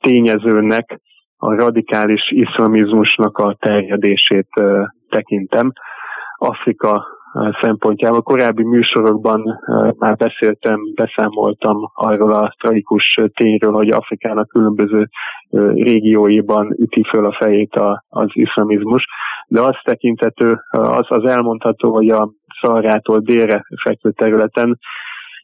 tényezőnek 0.00 1.00
a 1.36 1.54
radikális 1.54 2.30
iszlamizmusnak 2.30 3.38
a 3.38 3.56
terjedését 3.58 4.48
tekintem. 5.08 5.72
Afrika 6.36 7.06
szempontjából. 7.60 8.22
Korábbi 8.22 8.62
műsorokban 8.62 9.60
már 9.98 10.16
beszéltem, 10.16 10.80
beszámoltam 10.94 11.90
arról 11.94 12.32
a 12.32 12.54
tragikus 12.58 13.20
tényről, 13.34 13.72
hogy 13.72 13.88
Afrikának 13.88 14.48
különböző 14.48 15.08
régióiban 15.74 16.76
üti 16.78 17.02
föl 17.02 17.26
a 17.26 17.32
fejét 17.32 17.80
az 18.08 18.28
iszlamizmus, 18.32 19.06
de 19.48 19.60
azt 19.60 19.80
tekintető, 19.84 20.58
az, 20.70 21.06
az 21.08 21.24
elmondható, 21.24 21.92
hogy 21.92 22.08
a 22.08 22.30
Szarától 22.60 23.18
délre 23.18 23.64
fekvő 23.82 24.10
területen 24.10 24.78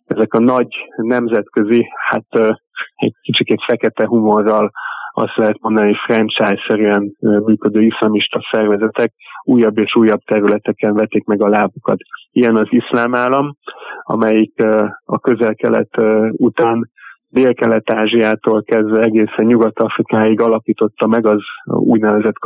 ezek 0.07 0.35
a 0.35 0.41
nagy 0.41 0.69
nemzetközi, 0.97 1.87
hát 2.09 2.57
egy 2.95 3.15
kicsit 3.23 3.65
fekete 3.65 4.07
humorral 4.07 4.71
azt 5.13 5.37
lehet 5.37 5.61
mondani, 5.61 5.87
hogy 5.87 5.97
franchise-szerűen 5.97 7.17
működő 7.21 7.83
iszlamista 7.83 8.41
szervezetek 8.51 9.13
újabb 9.45 9.79
és 9.79 9.97
újabb 9.97 10.21
területeken 10.21 10.95
vetik 10.95 11.25
meg 11.25 11.43
a 11.43 11.49
lábukat. 11.49 11.97
Ilyen 12.31 12.57
az 12.57 12.67
iszlám 12.71 13.15
állam, 13.15 13.57
amelyik 14.03 14.63
a 15.05 15.19
közel-kelet 15.19 15.91
után 16.31 16.91
Dél-Kelet-Ázsiától 17.29 18.63
kezdve 18.63 19.03
egészen 19.03 19.45
Nyugat-Afrikáig 19.45 20.41
alapította 20.41 21.07
meg 21.07 21.27
az 21.27 21.43
úgynevezett 21.65 22.39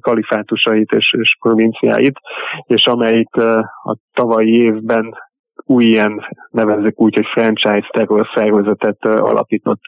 kalifátusait 0.00 0.90
és, 0.90 1.14
és 1.18 1.36
provinciáit, 1.40 2.18
és 2.66 2.86
amelyik 2.86 3.36
a 3.82 3.96
tavalyi 4.12 4.52
évben 4.52 5.14
új 5.64 5.84
ilyen, 5.84 6.26
nevezzük 6.50 7.00
úgy, 7.00 7.14
hogy 7.14 7.26
franchise 7.26 7.88
terror 7.90 8.28
szervezetet 8.34 9.04
alapított 9.04 9.80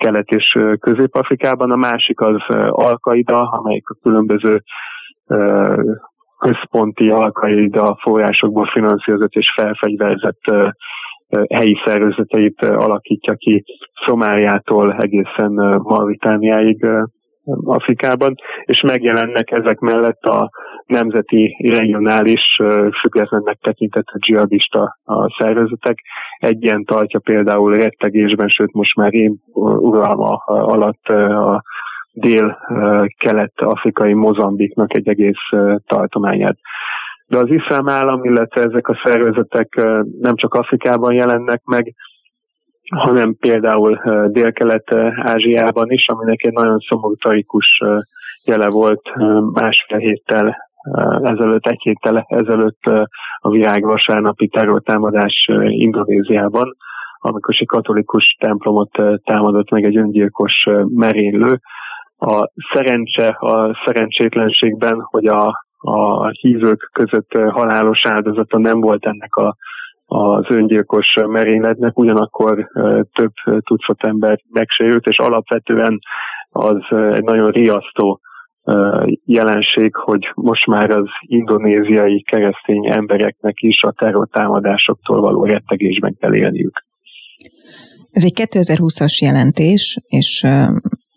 Kelet- 0.00 0.30
és 0.30 0.58
Közép-Afrikában, 0.80 1.70
a 1.70 1.76
másik 1.76 2.20
az 2.20 2.42
Alkaida, 2.68 3.48
amelyik 3.48 3.88
a 3.88 3.98
különböző 4.02 4.62
központi 6.38 7.08
Alkaida 7.08 7.98
forrásokból 8.00 8.66
finanszírozott 8.66 9.32
és 9.32 9.52
felfegyverzett 9.54 10.40
helyi 11.48 11.76
szervezeteit 11.84 12.62
alakítja 12.62 13.34
ki 13.34 13.64
Szomáliától 14.04 14.92
egészen 14.92 15.52
Mauritániáig 15.82 16.86
Afrikában, 17.64 18.34
és 18.64 18.80
megjelennek 18.80 19.50
ezek 19.50 19.78
mellett 19.78 20.22
a 20.22 20.50
nemzeti, 20.86 21.56
regionális, 21.68 22.60
függetlennek 23.00 23.58
tekintett 23.60 24.06
dzsihadista 24.18 24.98
a 25.04 25.34
szervezetek. 25.38 25.98
Egy 26.38 26.62
ilyen 26.62 26.84
tartja 26.84 27.20
például 27.20 27.76
rettegésben, 27.76 28.48
sőt 28.48 28.72
most 28.72 28.96
már 28.96 29.14
én 29.14 29.36
uralma 29.78 30.34
alatt 30.46 31.06
a 31.06 31.62
dél-kelet-afrikai 32.12 34.12
Mozambiknak 34.12 34.94
egy 34.94 35.08
egész 35.08 35.48
tartományát. 35.86 36.56
De 37.26 37.38
az 37.38 37.50
iszlám 37.50 37.88
állam, 37.88 38.24
illetve 38.24 38.62
ezek 38.62 38.88
a 38.88 39.00
szervezetek 39.04 39.74
nem 40.20 40.34
csak 40.34 40.54
Afrikában 40.54 41.12
jelennek 41.12 41.62
meg, 41.64 41.94
hanem 42.90 43.36
például 43.36 44.00
Dél-Kelet-Ázsiában 44.28 45.90
is, 45.90 46.08
aminek 46.08 46.42
egy 46.42 46.52
nagyon 46.52 46.78
szomorú 46.78 47.14
tragikus 47.14 47.82
jele 48.44 48.68
volt 48.68 49.12
másfél 49.52 49.98
héttel 49.98 50.56
ezelőtt, 51.22 51.66
egy 51.66 51.80
héttel 51.82 52.24
ezelőtt 52.28 52.82
a 53.38 53.50
virág 53.50 53.84
vasárnapi 53.84 54.48
terrortámadás 54.48 55.48
Indonéziában, 55.58 56.76
amikor 57.18 57.54
egy 57.58 57.66
katolikus 57.66 58.36
templomot 58.38 58.90
támadott 59.24 59.70
meg 59.70 59.84
egy 59.84 59.96
öngyilkos 59.96 60.66
merénylő. 60.86 61.60
A 62.18 62.50
szerencse 62.72 63.28
a 63.28 63.80
szerencsétlenségben, 63.84 65.00
hogy 65.00 65.26
a, 65.26 65.64
a 65.76 66.28
hívők 66.28 66.90
között 66.92 67.32
halálos 67.50 68.06
áldozata 68.06 68.58
nem 68.58 68.80
volt 68.80 69.06
ennek 69.06 69.34
a 69.34 69.56
az 70.12 70.44
öngyilkos 70.48 71.06
merényletnek, 71.26 71.98
ugyanakkor 71.98 72.70
több 73.12 73.32
tucat 73.64 74.04
ember 74.04 74.40
megsérült, 74.48 75.06
és 75.06 75.18
alapvetően 75.18 75.98
az 76.50 76.76
egy 76.90 77.22
nagyon 77.22 77.50
riasztó 77.50 78.20
jelenség, 79.24 79.94
hogy 79.94 80.30
most 80.34 80.66
már 80.66 80.90
az 80.90 81.08
indonéziai 81.20 82.22
keresztény 82.22 82.92
embereknek 82.92 83.54
is 83.60 83.82
a 83.82 83.92
terrortámadásoktól 83.92 85.20
való 85.20 85.44
rettegésben 85.44 86.16
kell 86.20 86.34
élniük. 86.34 86.84
Ez 88.10 88.24
egy 88.24 88.48
2020-as 88.50 89.18
jelentés, 89.20 89.98
és 90.06 90.46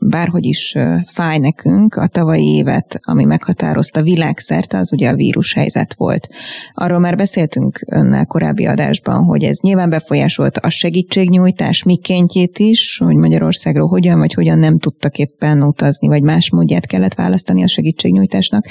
bárhogy 0.09 0.45
is 0.45 0.75
fáj 1.13 1.37
nekünk, 1.37 1.95
a 1.95 2.07
tavalyi 2.07 2.55
évet, 2.55 2.99
ami 3.01 3.25
meghatározta 3.25 4.01
világszerte, 4.01 4.77
az 4.77 4.93
ugye 4.93 5.09
a 5.09 5.15
vírushelyzet 5.15 5.93
volt. 5.93 6.27
Arról 6.73 6.99
már 6.99 7.15
beszéltünk 7.15 7.79
önnel 7.91 8.25
korábbi 8.25 8.65
adásban, 8.65 9.23
hogy 9.23 9.43
ez 9.43 9.57
nyilván 9.61 9.89
befolyásolta 9.89 10.59
a 10.63 10.69
segítségnyújtás 10.69 11.83
mikéntjét 11.83 12.59
is, 12.59 13.01
hogy 13.05 13.15
Magyarországról 13.15 13.87
hogyan 13.87 14.19
vagy 14.19 14.33
hogyan 14.33 14.59
nem 14.59 14.79
tudtak 14.79 15.17
éppen 15.17 15.63
utazni, 15.63 16.07
vagy 16.07 16.21
más 16.21 16.51
módját 16.51 16.85
kellett 16.85 17.13
választani 17.13 17.63
a 17.63 17.67
segítségnyújtásnak, 17.67 18.65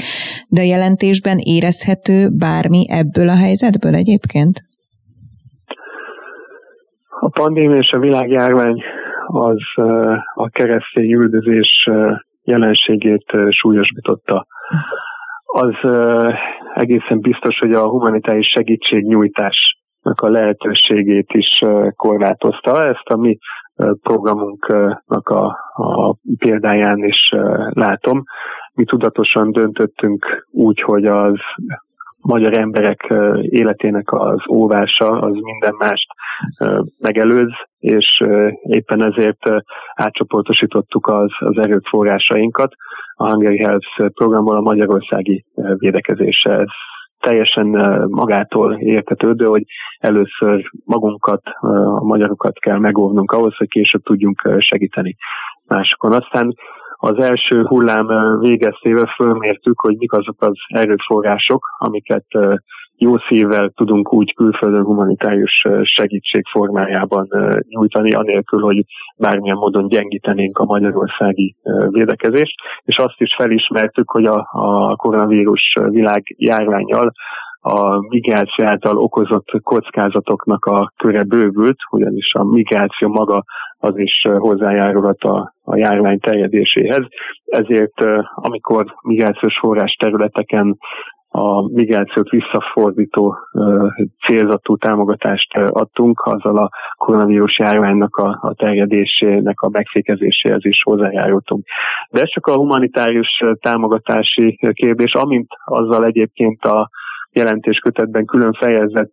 de 0.49 0.61
a 0.61 0.64
jelentésben 0.64 1.38
érezhető 1.38 2.29
bármi 2.29 2.87
ebből 2.90 3.29
a 3.29 3.37
helyzetből 3.37 3.95
egyébként? 3.95 4.62
A 7.21 7.29
pandémia 7.29 7.79
és 7.79 7.90
a 7.90 7.99
világjárvány 7.99 8.83
az 9.33 9.62
a 10.35 10.49
keresztény 10.49 11.12
üldözés 11.12 11.88
jelenségét 12.42 13.33
súlyosbította. 13.49 14.47
Az 15.45 15.75
egészen 16.75 17.21
biztos, 17.21 17.59
hogy 17.59 17.73
a 17.73 17.88
humanitárius 17.88 18.49
segítségnyújtásnak 18.49 20.21
a 20.21 20.29
lehetőségét 20.29 21.33
is 21.33 21.62
korlátozta. 21.97 22.87
Ezt 22.87 23.09
a 23.09 23.16
mi 23.16 23.38
programunknak 24.03 25.29
a, 25.29 25.47
a 25.73 26.16
példáján 26.38 27.05
is 27.05 27.35
látom. 27.68 28.23
Mi 28.75 28.85
tudatosan 28.85 29.53
döntöttünk 29.53 30.47
úgy, 30.51 30.81
hogy 30.81 31.07
az 31.07 31.38
magyar 32.22 32.54
emberek 32.54 33.12
életének 33.40 34.12
az 34.12 34.40
óvása 34.50 35.11
az 35.11 35.32
minden 35.32 35.74
mást 35.78 36.06
megelőz, 36.98 37.52
és 37.78 38.22
éppen 38.62 39.04
ezért 39.04 39.42
átcsoportosítottuk 39.94 41.06
az, 41.06 41.30
az 41.38 41.58
erőforrásainkat 41.58 42.72
a 43.14 43.30
Hungary 43.30 43.58
Health 43.58 44.08
programból 44.14 44.56
a 44.56 44.61
magyarországi 44.61 45.44
védekezésre. 45.54 46.52
Ez 46.52 46.68
teljesen 47.20 47.66
magától 48.08 48.74
értetődő, 48.74 49.44
hogy 49.44 49.64
először 49.98 50.70
magunkat, 50.85 51.42
a 51.61 52.04
magyarokat 52.04 52.58
kell 52.58 52.78
megóvnunk 52.78 53.30
ahhoz, 53.30 53.56
hogy 53.56 53.68
később 53.68 54.02
tudjunk 54.02 54.48
segíteni 54.58 55.16
másokon. 55.66 56.12
Aztán 56.12 56.54
az 57.05 57.19
első 57.19 57.62
hullám 57.62 58.38
végeztével 58.38 59.07
fölmértük, 59.17 59.81
hogy 59.81 59.97
mik 59.97 60.12
azok 60.12 60.43
az 60.43 60.57
erőforrások, 60.69 61.67
amiket 61.79 62.27
jó 62.97 63.17
szívvel 63.19 63.69
tudunk 63.69 64.12
úgy 64.12 64.35
külföldön 64.35 64.85
humanitárius 64.85 65.67
segítség 65.83 66.47
formájában 66.51 67.29
nyújtani, 67.69 68.12
anélkül, 68.12 68.61
hogy 68.61 68.85
bármilyen 69.17 69.57
módon 69.57 69.88
gyengítenénk 69.88 70.59
a 70.59 70.65
magyarországi 70.65 71.57
védekezést, 71.88 72.55
és 72.83 72.97
azt 72.97 73.21
is 73.21 73.35
felismertük, 73.35 74.11
hogy 74.11 74.25
a, 74.25 74.49
a 74.51 74.97
koronavírus 74.97 75.77
világ 75.88 76.35
járványjal 76.38 77.12
a 77.64 77.98
migráció 78.09 78.64
által 78.64 78.96
okozott 78.98 79.46
kockázatoknak 79.62 80.64
a 80.64 80.92
köre 80.96 81.22
bővült, 81.22 81.77
ugyanis 81.90 82.35
a 82.35 82.44
migráció 82.44 83.09
maga 83.09 83.44
az 83.79 83.98
is 83.98 84.27
hozzájárulhat 84.38 85.22
a, 85.22 85.55
a 85.64 85.77
járvány 85.77 86.18
terjedéséhez. 86.18 87.05
Ezért 87.44 88.01
amikor 88.35 88.94
migrációs 89.03 89.59
forrás 89.59 89.92
területeken 89.92 90.79
a 91.35 91.72
migrációt 91.72 92.29
visszafordító 92.29 93.37
célzatú 94.27 94.77
támogatást 94.77 95.55
adtunk, 95.57 96.20
azzal 96.20 96.59
a 96.59 96.70
koronavírus 96.96 97.59
járványnak 97.59 98.16
a, 98.16 98.38
a 98.40 98.55
terjedésének 98.55 99.61
a 99.61 99.68
megfékezéséhez 99.68 100.64
is 100.64 100.83
hozzájárultunk. 100.83 101.64
De 102.11 102.20
ez 102.20 102.29
csak 102.29 102.46
a 102.46 102.57
humanitárius 102.57 103.42
támogatási 103.61 104.59
kérdés, 104.72 105.14
amint 105.14 105.48
azzal 105.64 106.05
egyébként 106.05 106.64
a 106.64 106.90
jelentéskötetben 107.33 108.25
külön 108.25 108.53
fejezet 108.53 109.12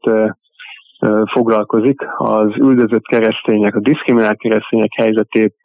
foglalkozik, 1.31 2.01
az 2.17 2.57
üldözött 2.57 3.05
keresztények, 3.07 3.75
a 3.75 3.79
diszkriminált 3.79 4.37
keresztények 4.37 4.89
helyzetét 4.95 5.55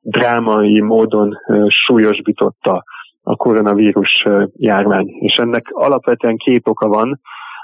drámai 0.00 0.80
módon 0.80 1.38
súlyosbította 1.68 2.84
a 3.22 3.36
koronavírus 3.36 4.26
járvány. 4.52 5.06
És 5.20 5.34
ennek 5.34 5.66
alapvetően 5.70 6.36
két 6.36 6.68
oka 6.68 6.88
van. 6.88 7.20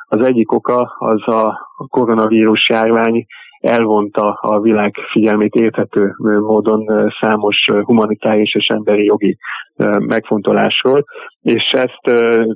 Az 0.09 0.21
egyik 0.21 0.53
oka 0.53 0.95
az 0.99 1.29
a 1.29 1.59
koronavírus 1.88 2.68
járvány 2.68 3.27
elvonta 3.62 4.33
a 4.40 4.61
világ 4.61 4.94
figyelmét 5.11 5.55
érthető 5.55 6.14
módon 6.40 7.11
számos 7.20 7.68
humanitárius 7.85 8.55
és 8.55 8.66
emberi 8.66 9.05
jogi 9.05 9.37
megfontolásról, 9.98 11.05
és 11.42 11.72
ezt 11.72 12.01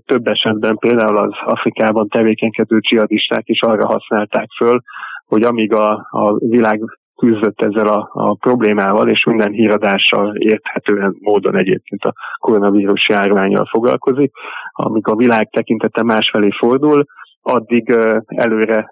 több 0.06 0.26
esetben 0.26 0.76
például 0.76 1.16
az 1.16 1.32
Afrikában 1.44 2.08
tevékenykedő 2.08 2.78
dzsihadisták 2.78 3.48
is 3.48 3.62
arra 3.62 3.86
használták 3.86 4.48
föl, 4.56 4.80
hogy 5.26 5.42
amíg 5.42 5.72
a, 5.72 6.06
a 6.10 6.36
világ 6.38 6.80
küzdött 7.16 7.62
ezzel 7.62 7.86
a, 7.86 8.08
a 8.12 8.34
problémával, 8.34 9.08
és 9.08 9.24
minden 9.24 9.52
híradással 9.52 10.36
érthetően 10.36 11.16
módon 11.20 11.56
egyébként 11.56 12.04
a 12.04 12.12
koronavírus 12.38 13.08
járványjal 13.08 13.66
foglalkozik, 13.70 14.32
amíg 14.72 15.06
a 15.06 15.16
világ 15.16 15.48
tekintete 15.50 16.02
másfelé 16.02 16.50
fordul, 16.50 17.04
addig 17.48 17.90
előre 18.26 18.90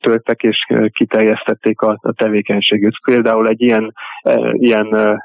törtek 0.00 0.42
és 0.42 0.66
kiterjesztették 0.92 1.80
a, 1.80 1.98
a 2.00 2.12
tevékenységét. 2.12 2.92
Például 3.04 3.48
egy 3.48 3.60
ilyen, 3.60 3.94
ilyen 4.52 5.18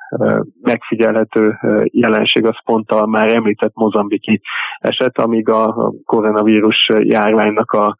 megfigyelhető 0.62 1.58
jelenség 1.84 2.46
az 2.46 2.64
pont 2.66 2.92
a 2.92 3.06
már 3.06 3.36
említett 3.36 3.74
mozambiki 3.74 4.42
eset, 4.80 5.18
amíg 5.18 5.50
a 5.50 5.94
koronavírus 6.06 6.90
járványnak 7.00 7.72
a, 7.72 7.96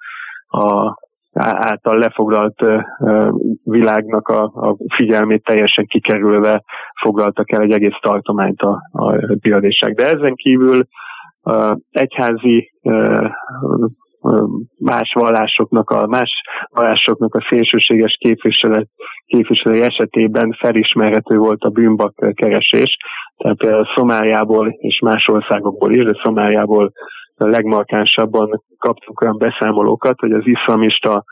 a 0.60 0.98
által 1.40 1.98
lefoglalt 1.98 2.66
világnak 3.64 4.28
a, 4.28 4.44
a 4.44 4.76
figyelmét 4.96 5.44
teljesen 5.44 5.86
kikerülve 5.86 6.64
foglaltak 7.02 7.52
el 7.52 7.62
egy 7.62 7.72
egész 7.72 7.98
tartományt 8.02 8.62
a, 8.62 8.80
a 8.92 9.16
biadések. 9.42 9.94
De 9.94 10.06
ezen 10.06 10.36
kívül 10.36 10.88
egyházi 11.92 12.72
más 14.78 15.14
vallásoknak 15.14 15.90
a 15.90 16.08
más 16.08 16.42
vallásoknak 16.70 17.36
a 17.36 17.46
szélsőséges 17.50 18.18
képviselet, 18.20 18.88
képviselői 19.26 19.82
esetében 19.82 20.56
felismerhető 20.60 21.38
volt 21.38 21.62
a 21.64 21.70
bűnbak 21.70 22.14
keresés. 22.34 22.98
Tehát 23.38 23.58
például 23.58 23.88
Szomáliából 23.96 24.68
és 24.78 25.00
más 25.00 25.28
országokból 25.28 25.94
is, 25.94 26.04
de 26.04 26.20
Szomáliából 26.24 26.92
legmarkánsabban 27.36 28.64
kaptunk 28.78 29.22
olyan 29.22 29.38
beszámolókat, 29.38 30.20
hogy 30.20 30.32
az 30.32 30.44
iszlamista 30.46 31.24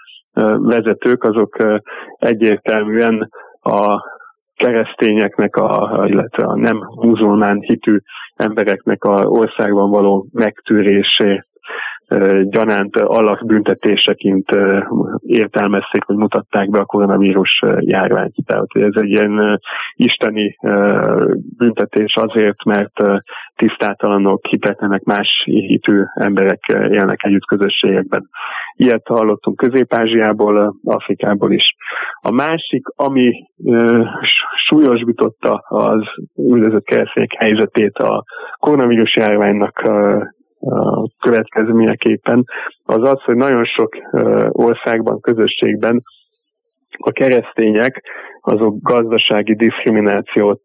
vezetők 0.58 1.24
azok 1.24 1.58
egyértelműen 2.18 3.30
a 3.62 4.02
keresztényeknek, 4.56 5.56
a, 5.56 6.04
illetve 6.08 6.46
a 6.46 6.56
nem 6.56 6.78
muzulmán 6.96 7.60
hitű 7.60 7.98
embereknek 8.36 9.04
a 9.04 9.24
országban 9.26 9.90
való 9.90 10.28
megtűrését 10.32 11.48
gyanánt 12.44 12.96
alakbüntetéseként 12.96 14.50
értelmezték, 15.20 16.04
hogy 16.04 16.16
mutatták 16.16 16.70
be 16.70 16.80
a 16.80 16.86
koronavírus 16.86 17.64
járványt. 17.80 18.36
Tehát 18.46 18.68
ez 18.74 19.02
egy 19.02 19.10
ilyen 19.10 19.62
isteni 19.94 20.58
büntetés 21.58 22.16
azért, 22.16 22.64
mert 22.64 22.94
tisztátalanok, 23.56 24.46
hitetlenek, 24.46 25.04
más 25.04 25.42
hitű 25.46 26.02
emberek 26.14 26.60
élnek 26.68 27.24
együtt 27.24 27.46
közösségekben. 27.46 28.30
Ilyet 28.76 29.08
hallottunk 29.08 29.58
Közép-Ázsiából, 29.58 30.76
Afrikából 30.84 31.52
is. 31.52 31.76
A 32.22 32.32
másik, 32.32 32.88
ami 32.96 33.32
súlyosbította 34.56 35.54
az 35.68 36.08
üldözött 36.36 36.84
keresztények 36.84 37.34
helyzetét 37.38 37.98
a 37.98 38.24
koronavírus 38.60 39.16
járványnak 39.16 39.82
következményeképpen, 41.20 42.44
az 42.84 43.10
az, 43.10 43.22
hogy 43.24 43.36
nagyon 43.36 43.64
sok 43.64 43.96
országban, 44.52 45.20
közösségben 45.20 46.02
a 46.98 47.12
keresztények 47.12 48.04
azok 48.42 48.76
gazdasági 48.82 49.56
diszkriminációt 49.56 50.62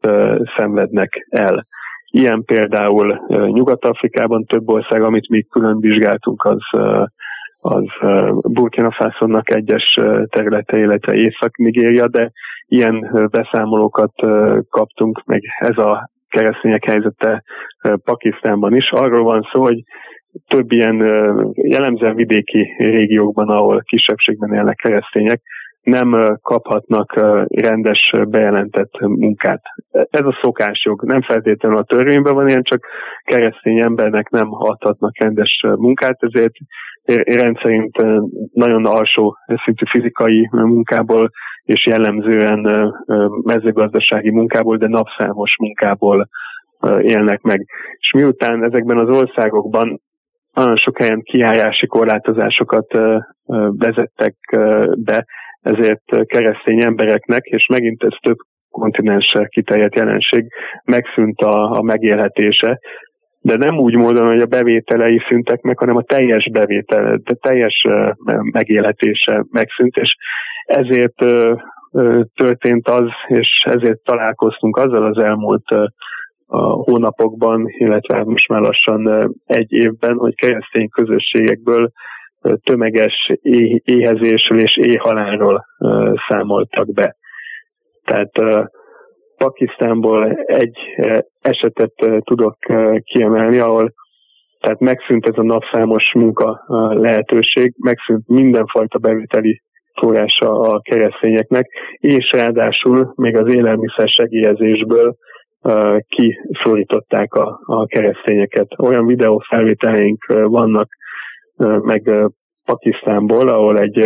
szenvednek 0.57 1.27
el. 1.29 1.67
Ilyen 2.11 2.45
például 2.45 3.21
Nyugat-Afrikában 3.29 4.45
több 4.45 4.69
ország, 4.69 5.03
amit 5.03 5.29
mi 5.29 5.43
külön 5.43 5.81
vizsgáltunk, 5.81 6.45
az 6.45 6.63
az 7.61 7.85
Burkina 8.43 8.91
Faso-nak 8.91 9.55
egyes 9.55 9.99
területe, 10.29 10.79
illetve 10.79 11.15
Észak-Nigéria, 11.15 12.09
de 12.09 12.31
ilyen 12.67 13.29
beszámolókat 13.31 14.13
kaptunk, 14.71 15.23
meg 15.25 15.43
ez 15.59 15.79
a 15.79 16.11
keresztények 16.29 16.85
helyzete 16.85 17.43
Pakisztánban 18.05 18.75
is. 18.75 18.91
Arról 18.91 19.23
van 19.23 19.49
szó, 19.53 19.63
hogy 19.63 19.83
több 20.47 20.73
ilyen 20.73 20.97
jellemzően 21.55 22.15
vidéki 22.15 22.75
régiókban, 22.79 23.49
ahol 23.49 23.83
kisebbségben 23.87 24.55
élnek 24.55 24.77
keresztények, 24.77 25.41
nem 25.83 26.39
kaphatnak 26.43 27.15
rendes 27.49 28.13
bejelentett 28.29 28.99
munkát. 28.99 29.63
Ez 29.91 30.25
a 30.25 30.39
szokásjog. 30.41 31.05
Nem 31.05 31.23
feltétlenül 31.23 31.79
a 31.79 31.83
törvényben 31.83 32.35
van 32.35 32.49
ilyen, 32.49 32.63
csak 32.63 32.87
keresztény 33.25 33.81
embernek 33.81 34.29
nem 34.29 34.49
adhatnak 34.51 35.19
rendes 35.19 35.63
munkát, 35.77 36.23
ezért 36.23 36.55
rendszerint 37.25 37.97
nagyon 38.53 38.87
alsó 38.87 39.37
szintű 39.65 39.85
fizikai 39.87 40.49
munkából 40.51 41.31
és 41.69 41.87
jellemzően 41.87 42.93
mezőgazdasági 43.43 44.31
munkából, 44.31 44.77
de 44.77 44.89
napszámos 44.89 45.57
munkából 45.59 46.29
élnek 47.01 47.41
meg. 47.41 47.67
És 47.99 48.13
miután 48.13 48.65
ezekben 48.65 48.99
az 48.99 49.09
országokban 49.09 50.01
nagyon 50.53 50.77
sok 50.77 50.99
helyen 50.99 51.23
kiállási 51.23 51.87
korlátozásokat 51.87 52.99
vezettek 53.69 54.35
be, 54.97 55.27
ezért 55.61 56.27
keresztény 56.27 56.83
embereknek, 56.83 57.45
és 57.45 57.67
megint 57.67 58.03
ez 58.03 58.17
több 58.21 58.37
kontinenssel 58.71 59.49
kiterjedt 59.49 59.95
jelenség, 59.95 60.47
megszűnt 60.85 61.41
a, 61.41 61.71
a 61.71 61.83
megélhetése, 61.83 62.79
de 63.41 63.57
nem 63.57 63.79
úgy 63.79 63.95
módon, 63.95 64.27
hogy 64.27 64.41
a 64.41 64.47
bevételei 64.47 65.21
szüntek 65.29 65.61
meg, 65.61 65.79
hanem 65.79 65.97
a 65.97 66.03
teljes 66.03 66.51
bevétel, 66.51 67.21
de 67.25 67.35
teljes 67.35 67.87
megélhetése 68.53 69.45
megszűnt, 69.51 69.97
és 69.97 70.17
ezért 70.69 71.17
történt 72.35 72.89
az, 72.89 73.09
és 73.27 73.65
ezért 73.65 74.03
találkoztunk 74.05 74.77
azzal 74.77 75.05
az 75.05 75.19
elmúlt 75.19 75.71
a 76.47 76.59
hónapokban, 76.59 77.65
illetve 77.67 78.25
most 78.25 78.49
már 78.49 78.61
lassan 78.61 79.33
egy 79.47 79.73
évben, 79.73 80.17
hogy 80.17 80.35
keresztény 80.35 80.89
közösségekből 80.89 81.91
tömeges 82.63 83.33
éhezésről 83.83 84.59
és 84.59 84.77
éhhalálról 84.77 85.65
számoltak 86.29 86.93
be. 86.93 87.17
Tehát 88.05 88.33
Pakisztánból 89.37 90.33
egy 90.33 90.79
esetet 91.41 91.93
tudok 92.21 92.57
kiemelni, 93.03 93.59
ahol 93.59 93.93
tehát 94.61 94.81
megszűnt 94.81 95.27
ez 95.27 95.37
a 95.37 95.43
napszámos 95.43 96.13
munka 96.15 96.65
lehetőség, 96.91 97.75
megszűnt 97.77 98.29
mindenfajta 98.29 98.99
bevételi 98.99 99.63
forrása 99.99 100.61
a 100.61 100.81
keresztényeknek, 100.81 101.67
és 101.97 102.33
ráadásul 102.33 103.13
még 103.17 103.37
az 103.37 103.49
élelmiszer 103.49 104.09
segélyezésből 104.09 105.17
kiszorították 106.09 107.35
a, 107.35 107.61
a 107.65 107.87
keresztényeket. 107.87 108.69
Olyan 108.77 109.07
videófelvételeink 109.07 110.25
vannak 110.27 110.89
meg 111.83 112.13
Pakisztánból, 112.65 113.49
ahol 113.49 113.79
egy, 113.79 113.99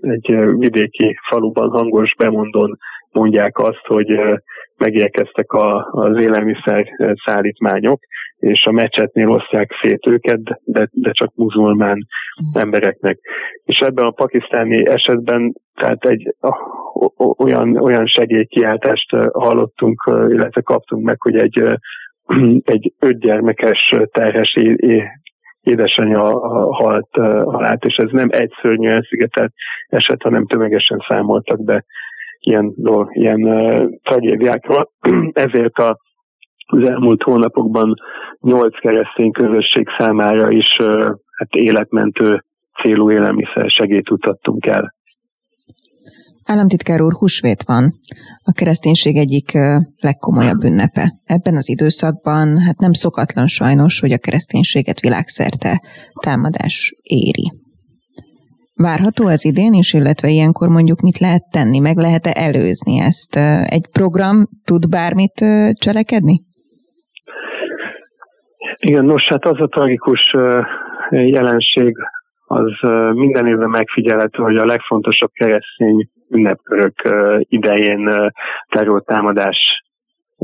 egy 0.00 0.36
vidéki 0.58 1.18
faluban 1.28 1.70
hangos 1.70 2.14
bemondón 2.14 2.78
mondják 3.12 3.58
azt, 3.58 3.86
hogy 3.86 4.20
megérkeztek 4.78 5.52
a, 5.52 5.88
az 5.90 6.20
élelmiszer 6.20 6.86
szállítmányok, 7.24 8.00
és 8.38 8.64
a 8.64 8.72
mecsetnél 8.72 9.30
osztják 9.30 9.72
szét 9.80 10.06
őket, 10.06 10.40
de, 10.64 10.88
de 10.92 11.12
csak 11.12 11.32
muzulmán 11.34 12.06
embereknek. 12.52 13.18
És 13.64 13.78
ebben 13.78 14.04
a 14.04 14.10
pakisztáni 14.10 14.86
esetben 14.86 15.52
tehát 15.74 16.04
egy 16.04 16.34
olyan, 17.38 17.76
olyan 17.76 18.06
segélykiáltást 18.06 19.10
hallottunk, 19.32 20.02
illetve 20.06 20.60
kaptunk 20.60 21.04
meg, 21.04 21.20
hogy 21.20 21.36
egy, 21.36 21.62
egy 22.74 22.92
ötgyermekes 22.98 23.94
terhes 24.12 24.56
édesanyja 25.60 26.22
halt 26.70 27.08
halált, 27.44 27.84
és 27.84 27.96
ez 27.96 28.10
nem 28.10 28.28
egy 28.30 28.52
szörnyű 28.62 28.88
elszigetelt 28.88 29.52
eset, 29.86 30.22
hanem 30.22 30.46
tömegesen 30.46 31.04
számoltak 31.08 31.64
be 31.64 31.84
ilyen, 32.38 32.74
ilyen 33.12 33.40
tragédiákról. 34.02 34.90
Ezért 35.32 35.74
a, 35.74 35.98
az 36.66 36.88
elmúlt 36.88 37.22
hónapokban 37.22 37.94
nyolc 38.40 38.78
keresztény 38.78 39.30
közösség 39.30 39.88
számára 39.98 40.50
is 40.50 40.76
hát 41.36 41.54
életmentő 41.54 42.44
célú 42.82 43.10
élelmiszer 43.10 43.70
segélyt 43.70 44.10
utattunk 44.10 44.66
el. 44.66 44.96
Államtitkár 46.44 47.00
úr, 47.00 47.12
húsvét 47.12 47.62
van, 47.62 47.92
a 48.42 48.52
kereszténység 48.52 49.16
egyik 49.16 49.52
legkomolyabb 50.00 50.64
ünnepe. 50.64 51.12
Ebben 51.24 51.56
az 51.56 51.68
időszakban 51.68 52.58
hát 52.58 52.78
nem 52.78 52.92
szokatlan 52.92 53.46
sajnos, 53.46 54.00
hogy 54.00 54.12
a 54.12 54.18
kereszténységet 54.18 55.00
világszerte 55.00 55.82
támadás 56.20 56.94
éri. 57.02 57.52
Várható 58.78 59.26
az 59.26 59.44
idén 59.44 59.72
is, 59.72 59.92
illetve 59.92 60.28
ilyenkor 60.28 60.68
mondjuk 60.68 61.00
mit 61.00 61.18
lehet 61.18 61.42
tenni, 61.50 61.78
meg 61.78 61.96
lehet-e 61.96 62.32
előzni 62.34 62.98
ezt? 62.98 63.36
Egy 63.64 63.86
program 63.92 64.48
tud 64.64 64.88
bármit 64.88 65.44
cselekedni? 65.72 66.42
Igen, 68.76 69.04
nos, 69.04 69.28
hát 69.28 69.44
az 69.44 69.60
a 69.60 69.66
tragikus 69.66 70.34
jelenség, 71.10 71.96
az 72.46 72.72
minden 73.12 73.46
évben 73.46 73.70
megfigyelhető, 73.70 74.42
hogy 74.42 74.56
a 74.56 74.64
legfontosabb 74.64 75.30
keresztény 75.32 76.08
ünnepkörök 76.30 76.94
idején 77.38 78.30
terrortámadás 78.68 79.82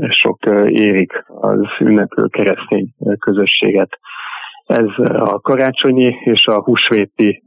sok 0.09 0.39
érik 0.67 1.23
az 1.27 1.59
ünneplő 1.79 2.27
keresztény 2.27 2.93
közösséget. 3.19 3.89
Ez 4.65 4.85
a 5.07 5.39
karácsonyi 5.39 6.15
és 6.23 6.47
a 6.47 6.63
húsvéti 6.63 7.43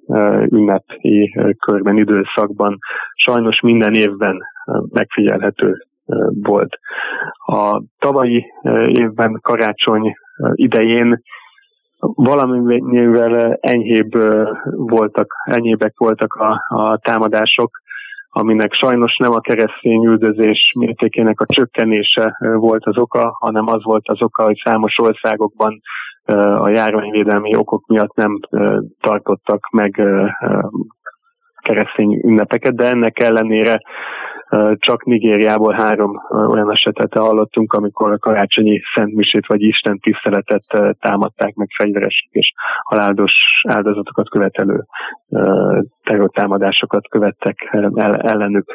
ünnepi 0.48 1.37
körben, 1.66 1.96
időszakban 1.96 2.78
sajnos 3.14 3.61
minden 3.61 3.94
évben 3.94 4.38
megfigyelhető 4.92 5.74
volt. 6.42 6.78
A 7.46 7.83
tavalyi 7.98 8.44
évben 8.87 9.38
karácsony 9.42 10.12
idején 10.52 11.22
valamivel 11.98 13.59
enyhébb 13.61 14.12
voltak, 14.70 15.35
enyhébbek 15.44 15.92
voltak 15.96 16.35
a, 16.35 16.64
a 16.68 16.98
támadások, 16.98 17.70
aminek 18.31 18.72
sajnos 18.72 19.16
nem 19.16 19.33
a 19.33 19.40
keresztény 19.40 20.04
üldözés 20.04 20.72
mértékének 20.78 21.40
a 21.40 21.46
csökkenése 21.46 22.37
volt 22.38 22.85
az 22.85 22.98
oka, 22.98 23.37
hanem 23.40 23.66
az 23.66 23.85
volt 23.85 24.09
az 24.09 24.22
oka, 24.22 24.44
hogy 24.44 24.61
számos 24.64 24.98
országokban 24.98 25.81
a 26.34 26.68
járványvédelmi 26.68 27.56
okok 27.56 27.86
miatt 27.86 28.14
nem 28.14 28.38
tartottak 29.00 29.70
meg 29.70 30.02
keresztény 31.62 32.20
ünnepeket, 32.24 32.74
de 32.74 32.86
ennek 32.86 33.18
ellenére 33.18 33.80
csak 34.74 35.04
Nigériából 35.04 35.72
három 35.72 36.20
olyan 36.30 36.70
esetet 36.70 37.14
hallottunk, 37.14 37.72
amikor 37.72 38.12
a 38.12 38.18
karácsonyi 38.18 38.80
szentmisét 38.94 39.46
vagy 39.46 39.62
Isten 39.62 39.98
tiszteletet 39.98 40.64
támadták 41.00 41.54
meg 41.54 41.68
fegyveresek 41.76 42.28
és 42.30 42.52
halálos 42.82 43.32
áldozatokat 43.68 44.28
követelő 44.28 44.84
terrortámadásokat 46.04 47.08
követtek 47.08 47.68
ellenük. 48.12 48.72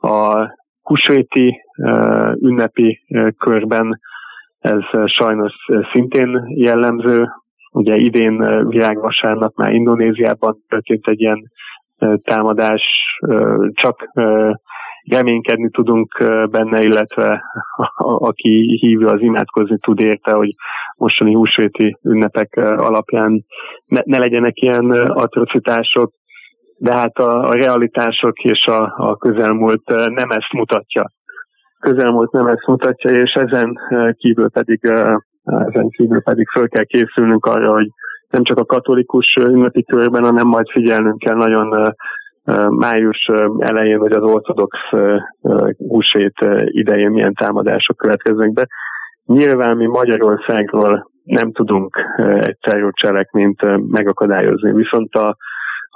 A 0.00 0.48
húsvéti 0.82 1.60
ünnepi 2.40 3.00
körben 3.38 4.00
ez 4.64 5.10
sajnos 5.10 5.52
szintén 5.92 6.42
jellemző. 6.46 7.28
Ugye 7.72 7.96
idén 7.96 8.66
virágvasárnap 8.68 9.56
már 9.56 9.72
Indonéziában 9.72 10.56
történt 10.68 11.06
egy 11.06 11.20
ilyen 11.20 11.38
támadás, 12.22 12.82
csak 13.72 14.10
reménykedni 15.08 15.70
tudunk 15.70 16.08
benne, 16.50 16.82
illetve 16.82 17.42
aki 18.18 18.78
hívja 18.80 19.10
az 19.10 19.20
imádkozni 19.20 19.78
tud 19.78 20.00
érte, 20.00 20.32
hogy 20.32 20.54
mostani 20.96 21.32
húsvéti 21.32 21.98
ünnepek 22.02 22.56
alapján 22.56 23.44
ne, 23.86 24.00
ne 24.04 24.18
legyenek 24.18 24.60
ilyen 24.60 24.90
atrocitások, 24.90 26.12
de 26.76 26.96
hát 26.96 27.18
a, 27.18 27.48
a 27.48 27.52
realitások 27.52 28.38
és 28.38 28.66
a, 28.66 28.94
a 28.96 29.16
közelmúlt 29.16 29.86
nem 29.88 30.30
ezt 30.30 30.52
mutatja. 30.52 31.04
Közelmúlt 31.84 32.32
nem 32.32 32.46
ezt 32.46 32.66
mutatja, 32.66 33.10
és 33.10 33.32
ezen 33.32 33.78
kívül 34.12 34.50
pedig 34.50 34.80
ezen 35.44 35.88
kívül 35.88 36.22
pedig 36.22 36.48
föl 36.48 36.68
kell 36.68 36.84
készülnünk 36.84 37.46
arra, 37.46 37.72
hogy 37.72 37.88
nem 38.28 38.42
csak 38.42 38.58
a 38.58 38.64
katolikus 38.64 39.36
ünnepi 39.40 39.84
körben, 39.84 40.24
hanem 40.24 40.46
majd 40.46 40.70
figyelnünk 40.70 41.18
kell 41.18 41.34
nagyon 41.34 41.94
május 42.68 43.30
elején, 43.58 43.98
vagy 43.98 44.12
az 44.12 44.22
ortodox 44.22 44.78
húsét 45.76 46.34
idején 46.64 47.10
milyen 47.10 47.34
támadások 47.34 47.96
következnek 47.96 48.52
be. 48.52 48.66
Nyilván 49.24 49.76
mi 49.76 49.86
Magyarországról 49.86 51.10
nem 51.24 51.52
tudunk 51.52 51.96
egy 52.40 52.56
terrorcselekményt 52.60 53.88
megakadályozni, 53.90 54.72
viszont 54.72 55.14
a, 55.14 55.36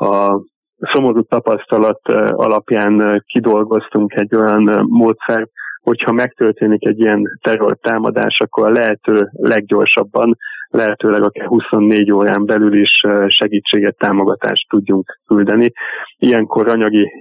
a 0.05 0.41
szomorú 0.79 1.23
tapasztalat 1.23 2.01
alapján 2.33 3.23
kidolgoztunk 3.27 4.15
egy 4.15 4.35
olyan 4.35 4.87
módszert, 4.89 5.51
hogyha 5.83 6.13
megtörténik 6.13 6.87
egy 6.87 6.99
ilyen 6.99 7.39
terrortámadás, 7.43 8.41
akkor 8.41 8.67
a 8.67 8.71
lehető 8.71 9.29
leggyorsabban, 9.33 10.37
lehetőleg 10.69 11.23
akár 11.23 11.47
24 11.47 12.13
órán 12.13 12.47
belül 12.47 12.81
is 12.81 13.05
segítséget, 13.27 13.97
támogatást 13.99 14.69
tudjunk 14.69 15.19
küldeni. 15.27 15.73
Ilyenkor 16.19 16.69
anyagi 16.69 17.13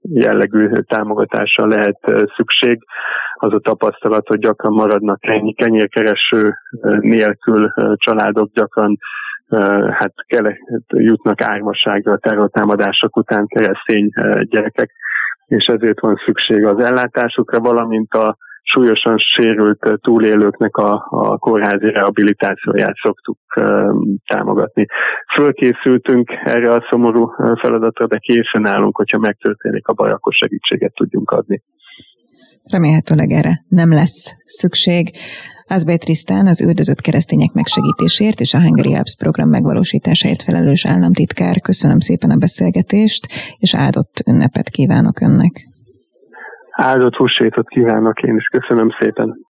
jellegű 0.00 0.68
támogatásra 0.68 1.66
lehet 1.66 1.98
szükség. 2.36 2.78
Az 3.34 3.52
a 3.52 3.58
tapasztalat, 3.58 4.28
hogy 4.28 4.38
gyakran 4.38 4.72
maradnak 4.72 5.20
kenyérkereső 5.54 6.54
nélkül 7.00 7.68
családok, 7.94 8.50
gyakran 8.52 8.98
hát 9.90 10.12
jutnak 10.88 11.40
ármaságra 11.40 12.12
a 12.12 12.18
terrortámadások 12.18 13.16
után 13.16 13.46
keresztény 13.46 14.08
gyerekek 14.48 14.90
és 15.46 15.64
ezért 15.64 16.00
van 16.00 16.16
szükség 16.24 16.64
az 16.64 16.84
ellátásukra, 16.84 17.60
valamint 17.60 18.12
a 18.12 18.36
súlyosan 18.62 19.18
sérült 19.18 20.00
túlélőknek 20.00 20.76
a, 20.76 21.06
a 21.10 21.38
kórházi 21.38 21.90
rehabilitációját 21.90 22.94
szoktuk 23.02 23.38
uh, 23.56 23.66
támogatni. 24.26 24.86
Fölkészültünk 25.34 26.30
erre 26.44 26.72
a 26.72 26.86
szomorú 26.90 27.30
feladatra, 27.60 28.06
de 28.06 28.18
készen 28.18 28.66
állunk, 28.66 28.96
hogyha 28.96 29.18
megtörténik 29.18 29.86
a 29.86 29.92
baj, 29.92 30.10
akkor 30.10 30.32
segítséget 30.32 30.94
tudjunk 30.94 31.30
adni. 31.30 31.62
Remélhetőleg 32.70 33.30
erre 33.30 33.64
nem 33.68 33.92
lesz 33.92 34.24
szükség. 34.44 35.16
Azbej 35.66 35.96
Trisztán 35.96 36.46
az 36.46 36.60
üldözött 36.60 37.00
keresztények 37.00 37.52
megsegítésért 37.52 38.40
és 38.40 38.54
a 38.54 38.60
Hungary 38.60 38.94
Alps 38.94 39.16
program 39.16 39.48
megvalósításáért 39.48 40.42
felelős 40.42 40.86
államtitkár. 40.86 41.60
Köszönöm 41.60 42.00
szépen 42.00 42.30
a 42.30 42.36
beszélgetést, 42.36 43.26
és 43.58 43.74
áldott 43.74 44.22
ünnepet 44.26 44.68
kívánok 44.68 45.20
önnek. 45.20 45.68
Áldott 46.70 47.14
húsvétot 47.14 47.68
kívánok 47.68 48.22
én 48.22 48.36
is. 48.36 48.44
Köszönöm 48.44 48.90
szépen. 48.98 49.34